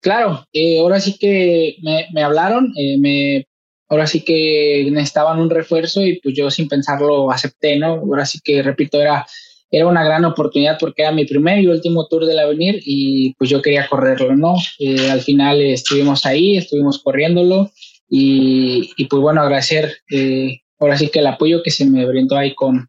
[0.00, 0.44] Claro,
[0.80, 3.46] ahora sí que me, me hablaron, me
[3.88, 7.94] ahora sí que necesitaban un refuerzo y pues yo sin pensarlo acepté, ¿no?
[7.94, 9.26] Ahora sí que, repito, era
[9.70, 13.48] era una gran oportunidad porque era mi primer y último tour del Avenir y pues
[13.50, 14.56] yo quería correrlo, ¿no?
[14.78, 17.70] Eh, al final eh, estuvimos ahí, estuvimos corriéndolo
[18.08, 22.36] y, y pues bueno, agradecer eh, ahora sí que el apoyo que se me brindó
[22.36, 22.88] ahí con,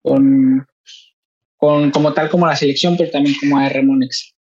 [0.00, 0.66] con,
[1.56, 4.34] con como tal como la selección, pero también como AR Monex.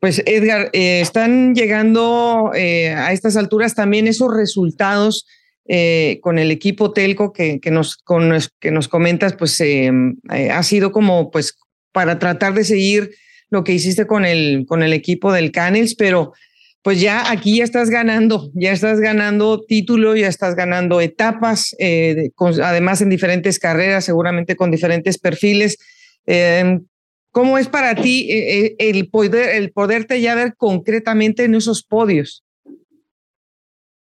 [0.00, 5.26] Pues Edgar, eh, están llegando a estas alturas también esos resultados
[5.66, 9.90] eh, con el equipo Telco que, que, nos, con, que nos comentas, pues eh,
[10.32, 11.58] eh, ha sido como pues
[11.92, 13.10] para tratar de seguir
[13.50, 16.32] lo que hiciste con el, con el equipo del Canels, pero
[16.84, 22.30] pues ya aquí ya estás ganando, ya estás ganando título, ya estás ganando etapas, eh,
[22.34, 25.78] con, además en diferentes carreras, seguramente con diferentes perfiles.
[26.26, 26.84] Em,
[27.30, 32.43] ¿Cómo es para ti eh, el, poder, el poderte ya ver concretamente en esos podios?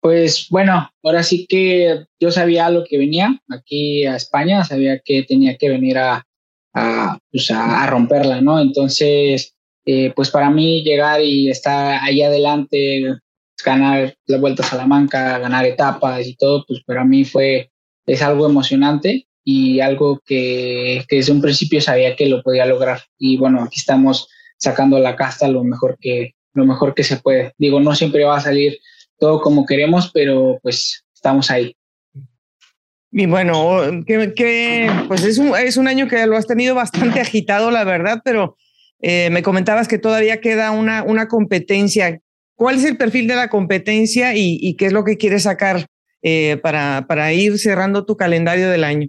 [0.04, 5.22] Pues bueno, ahora sí que yo sabía lo que venía aquí a España, sabía que
[5.22, 6.26] tenía que venir a,
[6.74, 7.50] a, pues
[7.86, 8.60] romperla, ¿no?
[8.60, 9.54] Entonces,
[9.86, 13.16] eh, pues para mí llegar y estar ahí adelante,
[13.64, 17.70] ganar la Vuelta a Salamanca, ganar etapas y todo, pues para mí fue,
[18.04, 23.00] es algo emocionante y algo que, que desde un principio sabía que lo podía lograr.
[23.18, 24.28] Y bueno, aquí estamos
[24.58, 27.54] sacando la casta lo mejor que, lo mejor que se puede.
[27.56, 28.78] Digo, no siempre va a salir
[29.18, 31.76] todo como queremos, pero pues estamos ahí.
[33.16, 37.70] Y bueno, que, pues es un, es un año que lo has tenido bastante agitado,
[37.70, 38.56] la verdad, pero
[39.00, 42.20] eh, me comentabas que todavía queda una, una competencia.
[42.56, 45.86] ¿Cuál es el perfil de la competencia y, qué es lo que quieres sacar
[46.22, 49.08] eh, para, para ir cerrando tu calendario del año?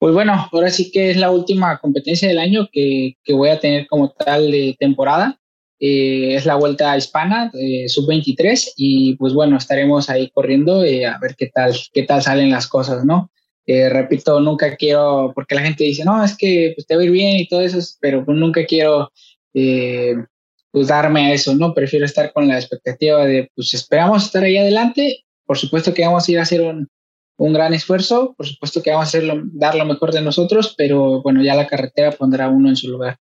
[0.00, 3.60] Pues bueno, ahora sí que es la última competencia del año que, que voy a
[3.60, 5.39] tener como tal de temporada.
[5.82, 11.18] Eh, es la vuelta hispana eh, sub-23 y pues bueno, estaremos ahí corriendo eh, a
[11.18, 13.30] ver qué tal, qué tal salen las cosas, ¿no?
[13.66, 17.12] repito, nunca quiero, porque la gente dice, no, es que pues, te va a ir
[17.12, 19.12] bien y todo eso, pero pues, nunca quiero
[19.52, 21.72] pues darme a eso, ¿no?
[21.72, 26.28] Prefiero estar con la expectativa de, pues esperamos estar ahí adelante, por supuesto que vamos
[26.28, 26.88] a ir a hacer un,
[27.36, 31.22] un gran esfuerzo, por supuesto que vamos a hacerlo, dar lo mejor de nosotros, pero
[31.22, 33.18] bueno, ya la carretera pondrá uno en su lugar.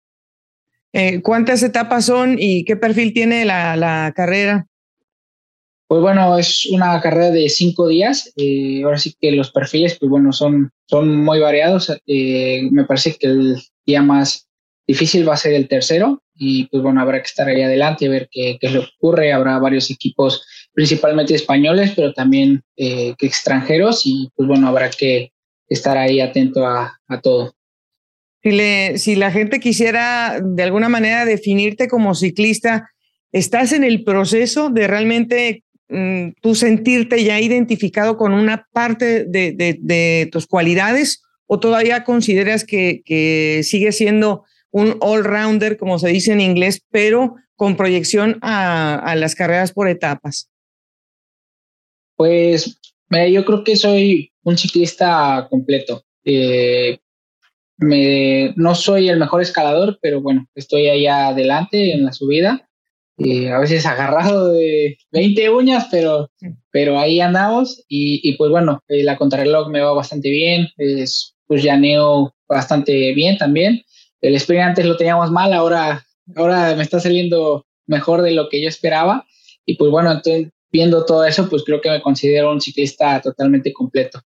[0.98, 4.66] Eh, ¿Cuántas etapas son y qué perfil tiene la, carrera?
[5.88, 8.32] Pues bueno, es una carrera de cinco días.
[8.38, 11.92] Eh, ahora sí que los perfiles, pues bueno, son, son muy variados.
[12.08, 14.48] Eh, me parece que el día más
[14.88, 18.08] difícil va a ser el tercero y pues bueno, habrá que estar ahí adelante y
[18.08, 19.34] ver qué, qué es ocurre.
[19.34, 25.34] Habrá varios equipos, principalmente españoles, pero también que extranjeros y pues bueno, habrá que
[25.68, 27.54] estar ahí atento a todo
[28.98, 32.92] si, la gente quisiera de alguna manera definirte como ciclista,
[33.32, 40.30] ¿estás en el proceso de realmente mm, tú sentirte ya identificado con una parte de,
[40.32, 46.42] tus cualidades o todavía consideras que, que sigue siendo un all-rounder, como se dice en
[46.42, 50.50] inglés, pero con proyección a, las carreras por etapas?
[52.16, 52.80] Pues
[53.10, 56.04] yo creo que soy un ciclista completo.
[56.24, 57.00] Eh,
[57.78, 62.68] me, no soy el mejor escalador, pero bueno, estoy ahí adelante en la subida.
[63.18, 66.30] Y a veces agarrado de 20 uñas, pero,
[66.72, 67.84] pero ahí andamos.
[67.88, 70.68] Y, y pues bueno, eh, la contrarreloj me va bastante bien.
[70.78, 73.82] Es, pues llaneo bastante bien también.
[74.22, 76.06] El sprint antes lo teníamos mal, ahora,
[76.36, 79.26] ahora me está saliendo mejor de lo que yo esperaba.
[79.66, 83.72] Y pues bueno, entonces, viendo todo eso, pues creo que me considero un ciclista totalmente
[83.72, 84.22] completo.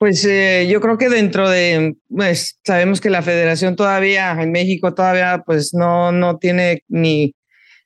[0.00, 4.94] Pues eh, yo creo que dentro de, pues sabemos que la federación todavía en México
[4.94, 7.34] todavía pues no, no tiene ni,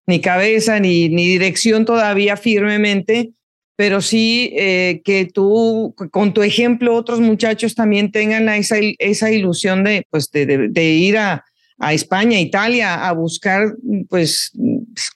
[0.06, 3.32] ni cabeza ni, ni dirección todavía firmemente,
[3.74, 9.82] pero sí eh, que tú con tu ejemplo otros muchachos también tengan esa, esa ilusión
[9.82, 11.44] de, pues de, de, ir a,
[11.80, 13.74] a España, Italia, a buscar
[14.08, 14.52] pues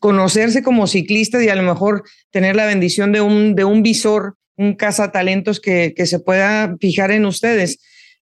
[0.01, 4.35] conocerse como ciclistas y a lo mejor tener la bendición de un, de un visor
[4.59, 7.79] un cazatalentos que, que se pueda fijar en ustedes.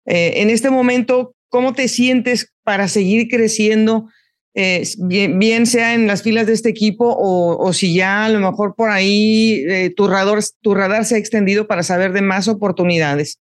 [0.04, 4.08] Eh, en este momento, ¿cómo te sientes para seguir creciendo,
[4.54, 8.40] eh, bien, sea en las filas de este equipo o, o si ya a lo
[8.40, 12.48] mejor por ahí eh, tu, radar, tu radar se ha extendido para saber de más
[12.48, 13.38] oportunidades?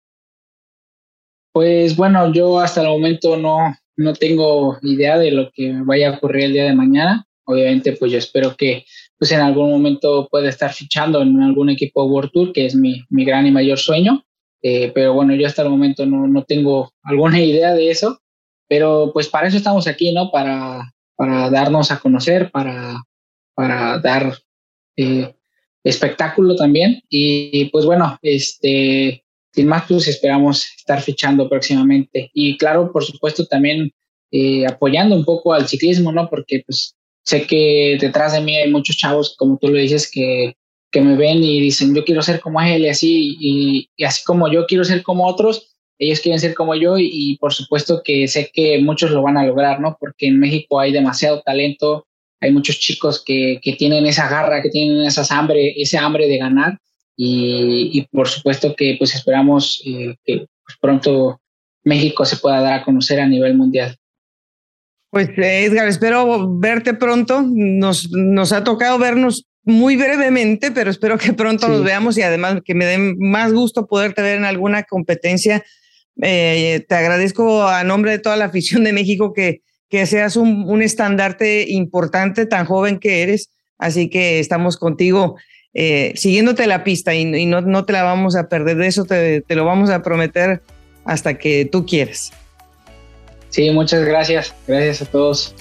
[1.52, 6.16] Pues bueno, yo hasta el momento no, no tengo idea de lo que vaya a
[6.16, 7.26] ocurrir el día de mañana.
[7.44, 8.84] Obviamente, pues yo espero que
[9.18, 13.02] pues en algún momento puede estar fichando en algún equipo World Tour, que es mi,
[13.08, 14.24] mi gran y mayor sueño.
[14.62, 18.20] Eh, pero bueno, yo hasta el momento no, no, tengo alguna idea de eso,
[18.68, 20.30] pero pues para eso estamos aquí, ¿no?
[20.30, 23.02] Para, para darnos a conocer, para,
[23.54, 24.36] para dar
[24.96, 25.34] eh,
[25.82, 27.02] espectáculo también.
[27.08, 32.30] Y, pues bueno, este, sin más, pues esperamos estar fichando próximamente.
[32.34, 33.92] Y claro, por supuesto, también
[34.30, 36.28] eh, apoyando un poco al ciclismo, ¿no?
[36.28, 40.56] Porque pues Sé que detrás de mí hay muchos chavos, como tú lo dices, que,
[40.92, 44.50] que me ven y dicen, yo quiero ser como él y así, y, así como
[44.50, 48.50] yo quiero ser como otros, ellos quieren ser como yo y, por supuesto que sé
[48.52, 49.96] que muchos lo van a lograr, ¿no?
[49.98, 52.06] Porque en México hay demasiado talento,
[52.40, 56.38] hay muchos chicos que, que tienen esa garra, que tienen esa hambre, ese hambre de
[56.38, 56.78] ganar
[57.16, 60.46] y, y por supuesto que pues esperamos eh, que
[60.80, 61.40] pronto
[61.82, 63.96] México se pueda dar a conocer a nivel mundial.
[65.16, 67.42] Pues Edgar, espero verte pronto.
[67.42, 72.58] Nos, nos ha tocado vernos muy brevemente, pero espero que pronto nos veamos y además
[72.62, 75.64] que me den más gusto poderte ver en alguna competencia.
[76.20, 80.68] Eh, te agradezco a nombre de toda la afición de México que, que seas un,
[80.68, 83.48] un estandarte importante, tan joven que eres.
[83.78, 85.36] Así que estamos contigo
[85.72, 88.76] eh, siguiéndote la pista y, no, no, te la vamos a perder.
[88.76, 90.60] De eso te, te lo vamos a prometer
[91.06, 92.34] hasta que tú quieras.
[93.50, 94.54] Sí, muchas gracias.
[94.66, 95.54] Gracias a todos.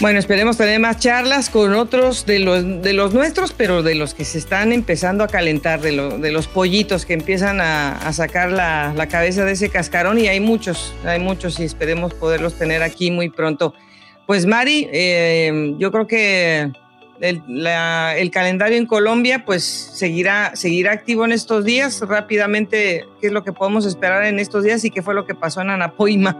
[0.00, 4.14] Bueno, esperemos tener más charlas con otros de los, de los nuestros, pero de los
[4.14, 9.08] que se están empezando a calentar, de, de los pollitos que empiezan a, sacar la,
[9.10, 13.28] cabeza de ese cascarón y hay muchos, hay muchos y esperemos poderlos tener aquí muy
[13.28, 13.74] pronto.
[14.24, 16.70] Pues Mari, eh, yo creo que
[17.20, 22.00] el, calendario en Colombia pues seguirá, seguirá activo en estos días.
[22.00, 25.34] Rápidamente, ¿qué es lo que podemos esperar en estos días y qué fue lo que
[25.34, 26.36] pasó en Anapoima?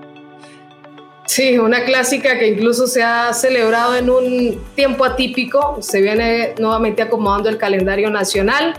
[1.27, 5.77] Sí, una clásica que incluso se ha celebrado en un tiempo atípico.
[5.81, 8.75] Se viene nuevamente acomodando el calendario nacional.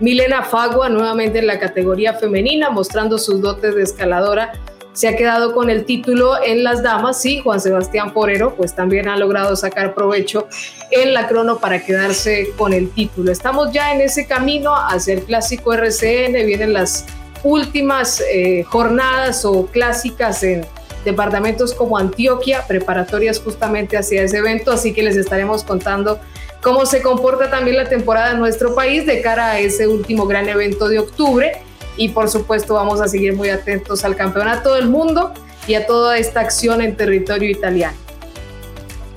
[0.00, 4.52] Milena Fagua nuevamente en la categoría femenina, mostrando sus dotes de escaladora.
[4.92, 9.08] Se ha quedado con el título en las damas, sí, Juan Sebastián Porero, pues también
[9.08, 10.48] ha logrado sacar provecho
[10.90, 13.32] en la crono para quedarse con el título.
[13.32, 17.06] Estamos ya en ese camino hacia el clásico RCN, vienen las
[17.42, 20.66] últimas eh, jornadas o clásicas en
[21.06, 26.20] departamentos como Antioquia, preparatorias justamente hacia ese evento, así que les estaremos contando
[26.60, 30.48] cómo se comporta también la temporada en nuestro país de cara a ese último gran
[30.50, 31.62] evento de octubre
[31.96, 35.32] y por supuesto vamos a seguir muy atentos al campeonato del mundo
[35.66, 37.96] y a toda esta acción en territorio italiano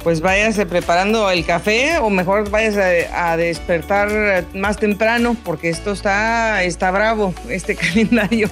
[0.06, 6.62] pues váyase preparando el café o mejor váyase a, despertar más temprano porque esto está,
[6.62, 8.48] está bravo, este calendario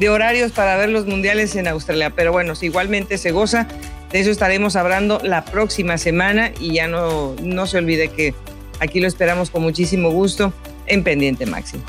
[0.00, 2.10] de horarios para ver los mundiales en Australia.
[2.10, 3.68] Pero bueno, igualmente se goza,
[4.10, 8.34] de eso estaremos hablando la próxima semana y ya no, no se olvide que
[8.80, 10.52] aquí lo esperamos con muchísimo gusto
[10.88, 11.84] en Pendiente Máximo.